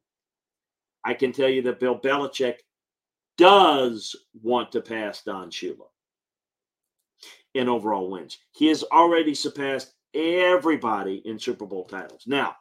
I 1.04 1.14
can 1.14 1.32
tell 1.32 1.50
you 1.50 1.62
that 1.64 1.80
Bill 1.80 1.98
Belichick 1.98 2.56
does 3.38 4.16
want 4.42 4.72
to 4.74 4.82
pass 4.82 5.24
Don 5.24 5.50
Shula 5.50 5.88
in 7.54 7.70
overall 7.70 8.10
wins. 8.10 8.38
He 8.52 8.68
has 8.68 8.84
already 8.84 9.34
surpassed 9.34 9.94
everybody 10.14 11.22
in 11.26 11.40
Super 11.40 11.66
Bowl 11.66 11.86
titles. 11.86 12.24
Now, 12.28 12.56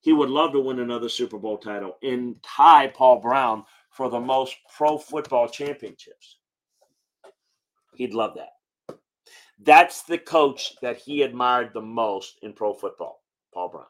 he 0.00 0.12
would 0.12 0.30
love 0.30 0.52
to 0.52 0.60
win 0.60 0.80
another 0.80 1.08
Super 1.08 1.38
Bowl 1.38 1.58
title 1.58 1.96
and 2.02 2.36
tie 2.42 2.88
Paul 2.88 3.20
Brown 3.20 3.64
for 3.94 4.10
the 4.10 4.20
most 4.20 4.56
pro 4.76 4.98
football 4.98 5.48
championships. 5.48 6.38
He'd 7.94 8.12
love 8.12 8.36
that. 8.36 8.98
That's 9.60 10.02
the 10.02 10.18
coach 10.18 10.74
that 10.82 10.96
he 10.96 11.22
admired 11.22 11.70
the 11.72 11.80
most 11.80 12.40
in 12.42 12.52
pro 12.52 12.74
football, 12.74 13.22
Paul 13.52 13.68
Brown. 13.68 13.86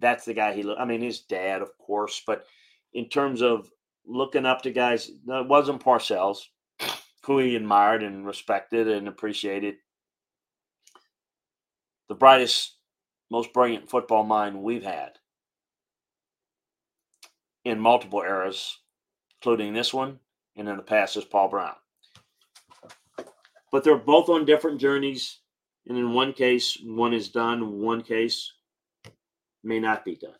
That's 0.00 0.24
the 0.24 0.34
guy 0.34 0.52
he 0.52 0.64
looked. 0.64 0.80
I 0.80 0.84
mean, 0.84 1.00
his 1.00 1.20
dad, 1.20 1.62
of 1.62 1.78
course, 1.78 2.22
but 2.26 2.44
in 2.92 3.08
terms 3.08 3.40
of 3.40 3.70
looking 4.04 4.46
up 4.46 4.62
to 4.62 4.72
guys, 4.72 5.08
it 5.08 5.46
wasn't 5.46 5.82
Parcells, 5.82 6.40
who 7.24 7.38
he 7.38 7.54
admired 7.54 8.02
and 8.02 8.26
respected 8.26 8.88
and 8.88 9.06
appreciated. 9.06 9.76
The 12.08 12.16
brightest, 12.16 12.78
most 13.30 13.52
brilliant 13.52 13.88
football 13.88 14.24
mind 14.24 14.60
we've 14.60 14.82
had 14.82 15.12
in 17.64 17.78
multiple 17.78 18.22
eras, 18.22 18.78
including 19.40 19.72
this 19.72 19.94
one, 19.94 20.18
and 20.56 20.68
in 20.68 20.76
the 20.76 20.82
past 20.82 21.16
is 21.16 21.24
Paul 21.24 21.48
Brown. 21.48 21.74
But 23.70 23.84
they're 23.84 23.96
both 23.96 24.28
on 24.28 24.44
different 24.44 24.80
journeys. 24.80 25.38
And 25.88 25.98
in 25.98 26.12
one 26.12 26.32
case, 26.32 26.78
one 26.84 27.12
is 27.12 27.28
done, 27.28 27.80
one 27.80 28.02
case 28.02 28.52
may 29.64 29.80
not 29.80 30.04
be 30.04 30.14
done. 30.16 30.36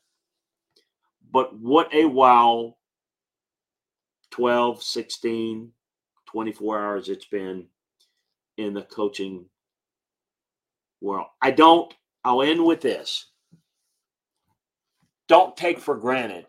But 1.33 1.59
what 1.59 1.93
a 1.95 2.05
wow 2.05 2.77
12, 4.31 4.83
16, 4.83 5.73
24 6.27 6.81
hours 6.81 7.09
it's 7.09 7.27
been 7.27 7.67
in 8.57 8.75
the 8.75 8.83
coaching 8.83 9.47
world. 11.01 11.27
I 11.41 11.51
don't, 11.51 11.93
I'll 12.25 12.43
end 12.43 12.65
with 12.65 12.81
this. 12.81 13.27
Don't 15.29 15.57
take 15.57 15.79
for 15.79 15.97
granted 15.97 16.47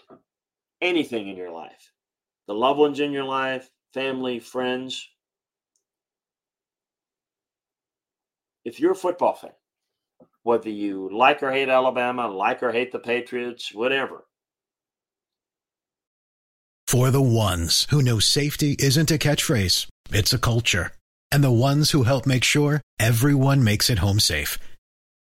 anything 0.83 1.27
in 1.27 1.37
your 1.37 1.51
life 1.51 1.93
the 2.47 2.53
loved 2.53 2.79
ones 2.79 2.99
in 2.99 3.11
your 3.11 3.23
life, 3.23 3.69
family, 3.93 4.39
friends. 4.39 5.07
If 8.65 8.79
you're 8.79 8.91
a 8.91 8.95
football 8.95 9.33
fan, 9.33 9.51
whether 10.43 10.69
you 10.69 11.09
like 11.11 11.41
or 11.43 11.51
hate 11.51 11.69
Alabama, 11.69 12.27
like 12.27 12.63
or 12.63 12.71
hate 12.71 12.91
the 12.91 12.99
Patriots, 12.99 13.73
whatever. 13.73 14.25
For 16.87 17.11
the 17.11 17.21
ones 17.21 17.87
who 17.89 18.01
know 18.01 18.19
safety 18.19 18.75
isn't 18.77 19.11
a 19.11 19.17
catchphrase, 19.17 19.87
it's 20.11 20.33
a 20.33 20.37
culture. 20.37 20.91
And 21.31 21.43
the 21.43 21.51
ones 21.51 21.91
who 21.91 22.03
help 22.03 22.27
make 22.27 22.43
sure 22.43 22.81
everyone 22.99 23.63
makes 23.63 23.89
it 23.89 23.99
home 23.99 24.19
safe. 24.19 24.59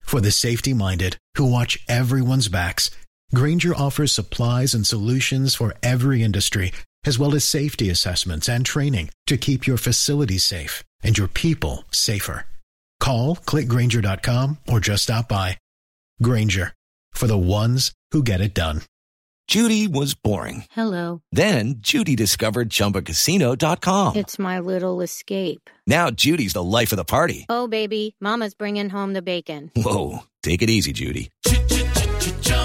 For 0.01 0.21
the 0.21 0.31
safety 0.31 0.73
minded 0.73 1.17
who 1.37 1.51
watch 1.51 1.79
everyone's 1.89 2.49
backs, 2.49 2.91
Grainger 3.35 3.75
offers 3.75 4.13
supplies 4.13 4.75
and 4.75 4.87
solutions 4.87 5.55
for 5.55 5.75
every 5.83 6.23
industry, 6.23 6.73
as 7.05 7.19
well 7.19 7.35
as 7.35 7.45
safety 7.45 7.91
assessments 7.91 8.49
and 8.49 8.65
training 8.65 9.11
to 9.27 9.37
keep 9.37 9.67
your 9.67 9.77
facility 9.77 10.39
safe 10.39 10.85
and 11.03 11.19
your 11.19 11.29
people 11.29 11.85
safer. 11.91 12.47
Call 13.01 13.37
clickgrainger.com 13.37 14.59
or 14.69 14.81
just 14.81 15.05
stop 15.05 15.29
by. 15.29 15.59
Grainger 16.23 16.73
for 17.13 17.27
the 17.27 17.39
ones 17.39 17.93
who 18.13 18.23
get 18.23 18.41
it 18.41 18.55
done. 18.55 18.83
Judy 19.49 19.87
was 19.87 20.15
boring. 20.15 20.65
Hello. 20.73 21.23
Then 21.31 21.77
Judy 21.79 22.17
discovered 22.17 22.69
chumbacasino.com. 22.69 24.17
It's 24.17 24.39
my 24.41 24.59
little 24.59 25.01
escape. 25.01 25.71
Now 25.87 26.11
Judy's 26.11 26.53
the 26.53 26.65
life 26.65 26.93
of 26.93 26.97
the 26.97 27.05
party. 27.05 27.47
Oh, 27.49 27.69
baby, 27.69 28.17
Mama's 28.21 28.55
bringing 28.55 28.89
home 28.89 29.13
the 29.13 29.23
bacon. 29.23 29.71
Whoa. 29.77 30.21
Take 30.43 30.63
it 30.63 30.71
easy, 30.71 30.93
Judy. 30.93 31.31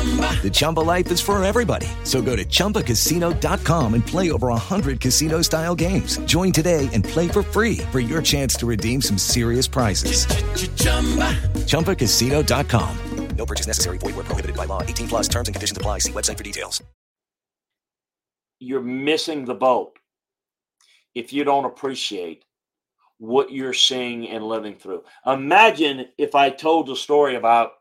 The 0.01 0.49
Chumba 0.51 0.79
life 0.79 1.11
is 1.11 1.21
for 1.21 1.43
everybody. 1.43 1.87
So 2.03 2.21
go 2.21 2.35
to 2.35 2.43
ChumbaCasino.com 2.43 3.93
and 3.93 4.05
play 4.05 4.31
over 4.31 4.47
100 4.47 4.99
casino 4.99 5.43
style 5.43 5.75
games. 5.75 6.17
Join 6.25 6.51
today 6.51 6.89
and 6.91 7.03
play 7.03 7.27
for 7.27 7.43
free 7.43 7.77
for 7.91 7.99
your 7.99 8.23
chance 8.23 8.55
to 8.55 8.65
redeem 8.65 9.01
some 9.01 9.19
serious 9.19 9.67
prizes. 9.67 10.25
Ch-ch-chumba. 10.25 11.37
ChumbaCasino.com. 11.69 12.97
No 13.35 13.45
purchase 13.45 13.67
necessary. 13.67 13.97
Void 13.97 14.15
where 14.15 14.23
prohibited 14.25 14.55
by 14.55 14.65
law. 14.65 14.81
18 14.81 15.07
plus 15.07 15.27
terms 15.27 15.47
and 15.47 15.55
conditions 15.55 15.77
apply. 15.77 15.99
See 15.99 16.11
website 16.11 16.37
for 16.37 16.43
details. 16.43 16.81
You're 18.59 18.81
missing 18.81 19.45
the 19.45 19.55
boat 19.55 19.97
if 21.15 21.33
you 21.33 21.43
don't 21.43 21.65
appreciate 21.65 22.45
what 23.17 23.51
you're 23.51 23.73
seeing 23.73 24.27
and 24.29 24.43
living 24.43 24.75
through. 24.75 25.03
Imagine 25.25 26.07
if 26.17 26.35
I 26.35 26.49
told 26.49 26.89
a 26.89 26.95
story 26.95 27.35
about 27.35 27.73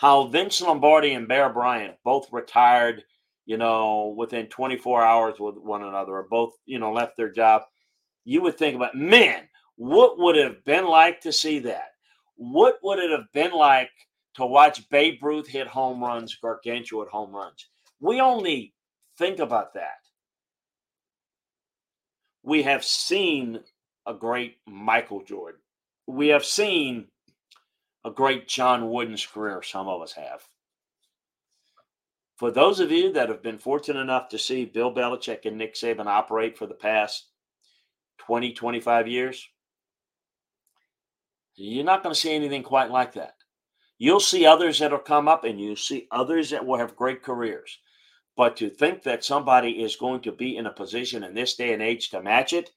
how 0.00 0.26
Vince 0.28 0.62
Lombardi 0.62 1.12
and 1.12 1.28
Bear 1.28 1.50
Bryant 1.50 1.94
both 2.04 2.32
retired, 2.32 3.04
you 3.44 3.58
know, 3.58 4.14
within 4.16 4.46
24 4.46 5.04
hours 5.04 5.38
with 5.38 5.56
one 5.58 5.82
another, 5.82 6.12
or 6.12 6.26
both, 6.30 6.54
you 6.64 6.78
know, 6.78 6.90
left 6.90 7.18
their 7.18 7.30
job, 7.30 7.64
you 8.24 8.40
would 8.40 8.56
think 8.56 8.74
about, 8.74 8.94
man, 8.94 9.46
what 9.76 10.18
would 10.18 10.38
it 10.38 10.44
have 10.44 10.64
been 10.64 10.86
like 10.86 11.20
to 11.20 11.34
see 11.34 11.58
that? 11.58 11.88
What 12.36 12.78
would 12.82 12.98
it 12.98 13.10
have 13.10 13.30
been 13.34 13.52
like 13.52 13.90
to 14.36 14.46
watch 14.46 14.88
Babe 14.88 15.22
Ruth 15.22 15.46
hit 15.46 15.66
home 15.66 16.02
runs, 16.02 16.34
gargantuan 16.34 17.08
home 17.12 17.36
runs? 17.36 17.68
We 18.00 18.22
only 18.22 18.72
think 19.18 19.38
about 19.38 19.74
that. 19.74 19.98
We 22.42 22.62
have 22.62 22.82
seen 22.86 23.60
a 24.06 24.14
great 24.14 24.56
Michael 24.66 25.22
Jordan. 25.22 25.60
We 26.06 26.28
have 26.28 26.46
seen 26.46 27.08
a 28.04 28.10
great 28.10 28.48
John 28.48 28.90
Wooden's 28.90 29.26
career, 29.26 29.62
some 29.62 29.88
of 29.88 30.02
us 30.02 30.12
have. 30.12 30.42
For 32.36 32.50
those 32.50 32.80
of 32.80 32.90
you 32.90 33.12
that 33.12 33.28
have 33.28 33.42
been 33.42 33.58
fortunate 33.58 34.00
enough 34.00 34.30
to 34.30 34.38
see 34.38 34.64
Bill 34.64 34.94
Belichick 34.94 35.44
and 35.44 35.58
Nick 35.58 35.74
Saban 35.74 36.06
operate 36.06 36.56
for 36.56 36.66
the 36.66 36.74
past 36.74 37.26
20, 38.18 38.54
25 38.54 39.08
years, 39.08 39.46
you're 41.56 41.84
not 41.84 42.02
going 42.02 42.14
to 42.14 42.20
see 42.20 42.34
anything 42.34 42.62
quite 42.62 42.90
like 42.90 43.12
that. 43.12 43.34
You'll 43.98 44.20
see 44.20 44.46
others 44.46 44.78
that'll 44.78 44.98
come 44.98 45.28
up 45.28 45.44
and 45.44 45.60
you'll 45.60 45.76
see 45.76 46.08
others 46.10 46.48
that 46.50 46.64
will 46.64 46.78
have 46.78 46.96
great 46.96 47.22
careers. 47.22 47.78
But 48.34 48.56
to 48.56 48.70
think 48.70 49.02
that 49.02 49.22
somebody 49.22 49.82
is 49.82 49.96
going 49.96 50.22
to 50.22 50.32
be 50.32 50.56
in 50.56 50.64
a 50.64 50.72
position 50.72 51.22
in 51.22 51.34
this 51.34 51.56
day 51.56 51.74
and 51.74 51.82
age 51.82 52.08
to 52.08 52.22
match 52.22 52.54
it, 52.54 52.70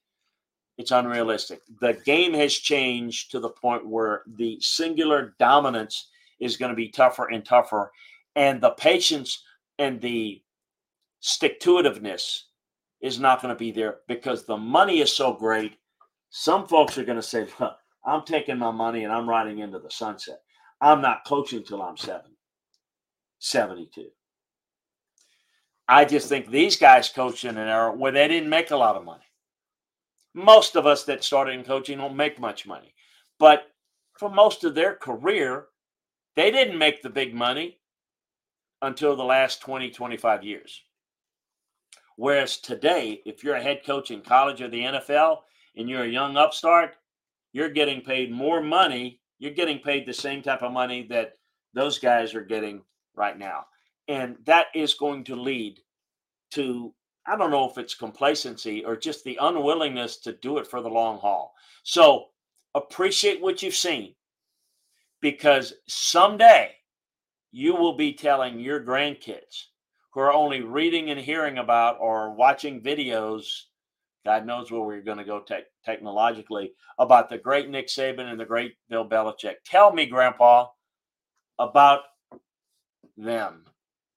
it's 0.76 0.90
unrealistic. 0.90 1.60
The 1.80 1.94
game 2.04 2.34
has 2.34 2.52
changed 2.52 3.30
to 3.30 3.40
the 3.40 3.50
point 3.50 3.86
where 3.86 4.22
the 4.26 4.58
singular 4.60 5.34
dominance 5.38 6.08
is 6.40 6.56
going 6.56 6.70
to 6.70 6.76
be 6.76 6.88
tougher 6.88 7.30
and 7.30 7.44
tougher. 7.44 7.92
And 8.34 8.60
the 8.60 8.70
patience 8.70 9.44
and 9.78 10.00
the 10.00 10.42
stick 11.20 11.60
to 11.60 11.74
itiveness 11.76 12.42
is 13.00 13.20
not 13.20 13.40
going 13.40 13.54
to 13.54 13.58
be 13.58 13.70
there 13.70 13.98
because 14.08 14.44
the 14.44 14.56
money 14.56 15.00
is 15.00 15.12
so 15.12 15.32
great. 15.32 15.76
Some 16.30 16.66
folks 16.66 16.98
are 16.98 17.04
going 17.04 17.16
to 17.16 17.22
say, 17.22 17.46
Look, 17.60 17.76
I'm 18.04 18.24
taking 18.24 18.58
my 18.58 18.72
money 18.72 19.04
and 19.04 19.12
I'm 19.12 19.28
riding 19.28 19.60
into 19.60 19.78
the 19.78 19.90
sunset. 19.90 20.40
I'm 20.80 21.00
not 21.00 21.24
coaching 21.24 21.62
till 21.62 21.82
I'm 21.82 21.96
70, 21.96 22.30
72. 23.38 24.08
I 25.86 26.04
just 26.04 26.28
think 26.28 26.50
these 26.50 26.76
guys 26.76 27.08
coached 27.10 27.44
in 27.44 27.56
an 27.56 27.68
era 27.68 27.92
where 27.92 28.10
they 28.10 28.26
didn't 28.26 28.48
make 28.48 28.70
a 28.70 28.76
lot 28.76 28.96
of 28.96 29.04
money 29.04 29.24
most 30.34 30.76
of 30.76 30.86
us 30.86 31.04
that 31.04 31.24
started 31.24 31.54
in 31.54 31.64
coaching 31.64 31.98
don't 31.98 32.16
make 32.16 32.40
much 32.40 32.66
money. 32.66 32.94
But 33.38 33.68
for 34.18 34.28
most 34.28 34.64
of 34.64 34.74
their 34.74 34.94
career, 34.94 35.66
they 36.36 36.50
didn't 36.50 36.78
make 36.78 37.02
the 37.02 37.10
big 37.10 37.34
money 37.34 37.78
until 38.82 39.16
the 39.16 39.24
last 39.24 39.60
20, 39.60 39.90
25 39.90 40.44
years. 40.44 40.82
Whereas 42.16 42.58
today, 42.58 43.22
if 43.24 43.42
you're 43.42 43.56
a 43.56 43.62
head 43.62 43.80
coach 43.84 44.10
in 44.10 44.20
college 44.20 44.60
or 44.60 44.68
the 44.68 44.82
NFL 44.82 45.38
and 45.76 45.88
you're 45.88 46.04
a 46.04 46.08
young 46.08 46.36
upstart, 46.36 46.96
you're 47.52 47.70
getting 47.70 48.00
paid 48.00 48.30
more 48.30 48.60
money. 48.60 49.20
You're 49.38 49.52
getting 49.52 49.78
paid 49.78 50.06
the 50.06 50.12
same 50.12 50.42
type 50.42 50.62
of 50.62 50.72
money 50.72 51.06
that 51.10 51.38
those 51.72 51.98
guys 51.98 52.34
are 52.34 52.44
getting 52.44 52.82
right 53.16 53.38
now. 53.38 53.66
And 54.06 54.36
that 54.44 54.66
is 54.74 54.94
going 54.94 55.24
to 55.24 55.36
lead 55.36 55.80
to, 56.52 56.92
I 57.26 57.36
don't 57.36 57.50
know 57.50 57.68
if 57.68 57.78
it's 57.78 57.94
complacency 57.94 58.84
or 58.84 58.96
just 58.96 59.24
the 59.24 59.38
unwillingness 59.40 60.18
to 60.18 60.32
do 60.32 60.58
it 60.58 60.66
for 60.66 60.82
the 60.82 60.90
long 60.90 61.18
haul. 61.18 61.54
So 61.82 62.26
appreciate 62.74 63.40
what 63.40 63.62
you've 63.62 63.74
seen 63.74 64.14
because 65.20 65.72
someday 65.88 66.72
you 67.50 67.74
will 67.74 67.96
be 67.96 68.12
telling 68.12 68.58
your 68.60 68.80
grandkids 68.80 69.64
who 70.12 70.20
are 70.20 70.32
only 70.32 70.60
reading 70.60 71.10
and 71.10 71.20
hearing 71.20 71.58
about 71.58 71.96
or 72.00 72.34
watching 72.34 72.82
videos 72.82 73.46
God 74.24 74.46
knows 74.46 74.70
where 74.70 74.80
we're 74.80 75.02
going 75.02 75.18
to 75.18 75.24
go 75.24 75.40
te- 75.40 75.64
technologically 75.84 76.72
about 76.98 77.28
the 77.28 77.38
great 77.38 77.68
Nick 77.68 77.88
Saban 77.88 78.30
and 78.30 78.40
the 78.40 78.46
great 78.46 78.74
Bill 78.88 79.06
Belichick. 79.06 79.56
Tell 79.66 79.92
me, 79.92 80.06
Grandpa, 80.06 80.68
about 81.58 82.00
them, 83.16 83.64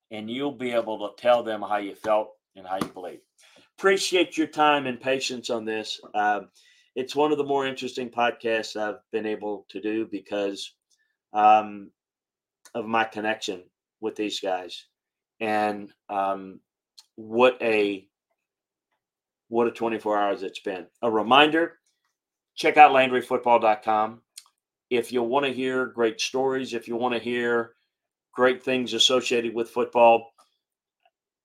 and 0.09 0.29
you'll 0.29 0.53
be 0.53 0.71
able 0.71 0.97
to 0.99 1.21
tell 1.21 1.43
them 1.43 1.61
how 1.61 1.77
you 1.77 1.93
felt 1.93 2.29
and 2.57 2.67
how 2.67 2.77
you 2.81 2.87
believe. 2.87 3.19
Appreciate 3.77 4.37
your 4.37 4.47
time 4.47 4.87
and 4.87 4.99
patience 4.99 5.49
on 5.49 5.63
this. 5.63 6.01
Um, 6.13 6.49
it's 6.95 7.15
one 7.15 7.31
of 7.31 7.37
the 7.37 7.43
more 7.43 7.67
interesting 7.67 8.09
podcasts 8.09 8.75
I've 8.75 8.99
been 9.11 9.27
able 9.27 9.65
to 9.69 9.79
do 9.79 10.07
because 10.11 10.73
um, 11.31 11.91
of 12.73 12.85
my 12.85 13.03
connection 13.03 13.63
with 14.01 14.15
these 14.15 14.39
guys 14.39 14.85
and 15.39 15.91
um, 16.09 16.59
what 17.15 17.57
a 17.61 18.07
what 19.49 19.67
a 19.67 19.71
24 19.71 20.17
hours 20.17 20.43
it's 20.43 20.59
been. 20.59 20.87
A 21.01 21.09
reminder 21.09 21.77
check 22.57 22.75
out 22.75 22.91
LandryFootball.com. 22.91 24.21
If 24.89 25.11
you 25.11 25.23
want 25.23 25.45
to 25.45 25.53
hear 25.53 25.85
great 25.85 26.19
stories, 26.19 26.73
if 26.73 26.87
you 26.87 26.95
want 26.95 27.13
to 27.13 27.19
hear 27.19 27.73
great 28.33 28.63
things 28.63 28.93
associated 28.93 29.53
with 29.53 29.69
football, 29.69 30.31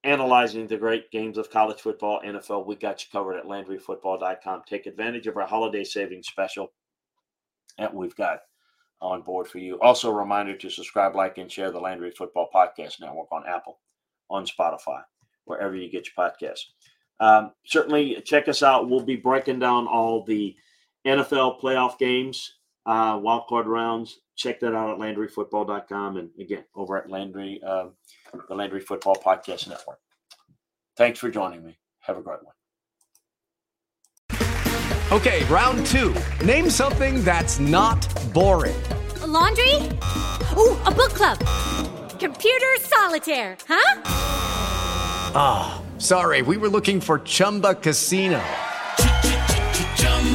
analyzing 0.05 0.67
the 0.67 0.77
great 0.77 1.11
games 1.11 1.39
of 1.39 1.51
college 1.51 1.81
football, 1.81 2.21
NFL, 2.25 2.67
we 2.67 2.77
got 2.77 3.03
you 3.03 3.09
covered 3.13 3.37
at 3.37 3.45
LandryFootball.com. 3.45 4.63
Take 4.67 4.87
advantage 4.87 5.27
of 5.27 5.37
our 5.37 5.47
holiday 5.47 5.85
savings 5.85 6.29
special 6.29 6.73
that 7.79 7.95
we've 7.95 8.17
got 8.17 8.41
on 9.01 9.23
board 9.23 9.49
for 9.49 9.59
you. 9.59 9.79
Also, 9.81 10.11
a 10.11 10.15
reminder 10.15 10.57
to 10.57 10.71
subscribe, 10.71 11.15
like, 11.15 11.39
and 11.39 11.51
share 11.51 11.71
the 11.71 11.81
Landry 11.81 12.11
Football 12.11 12.49
Podcast 12.55 13.01
Network 13.01 13.31
on 13.33 13.45
Apple, 13.47 13.79
on 14.31 14.47
Spotify, 14.47 15.03
wherever 15.45 15.75
you 15.75 15.91
get 15.91 16.07
your 16.07 16.31
podcasts. 16.31 16.67
Um, 17.21 17.53
certainly 17.65 18.21
check 18.25 18.49
us 18.49 18.63
out. 18.63 18.89
We'll 18.89 19.05
be 19.05 19.17
breaking 19.17 19.59
down 19.59 19.87
all 19.87 20.25
the 20.25 20.57
NFL 21.07 21.61
playoff 21.61 21.99
games, 21.99 22.55
uh, 22.87 23.19
wild 23.23 23.47
card 23.49 23.67
rounds. 23.67 24.21
Check 24.37 24.61
that 24.61 24.75
out 24.75 24.91
at 24.91 24.99
LandryFootball.com 24.99 26.17
and 26.17 26.31
again 26.41 26.65
over 26.75 26.97
at 26.97 27.11
Landry, 27.11 27.61
uh, 27.67 27.87
the 28.49 28.55
Landry 28.55 28.81
Football 28.81 29.17
Podcast 29.17 29.69
Network. 29.69 29.99
Thanks 30.97 31.19
for 31.19 31.31
joining 31.31 31.65
me. 31.65 31.79
Have 32.01 32.19
a 32.19 32.23
great 32.23 32.39
one. 32.43 32.55
Okay, 35.13 35.45
round 35.45 35.85
two. 35.87 36.15
Name 36.45 36.71
something 36.71 37.23
that's 37.23 37.61
not 37.61 38.01
boring. 38.33 38.81
A 39.21 39.27
laundry? 39.27 39.75
Ooh, 40.57 40.77
a 40.85 40.91
book 40.91 41.13
club. 41.13 41.39
Computer 42.19 42.75
solitaire, 42.81 43.57
huh? 43.69 44.03
Ah. 45.35 45.79
Oh. 45.79 45.89
Sorry, 46.03 46.43
we 46.43 46.57
were 46.57 46.69
looking 46.69 47.01
for 47.01 47.21
Chumba 47.21 47.77
Casino. 47.77 48.43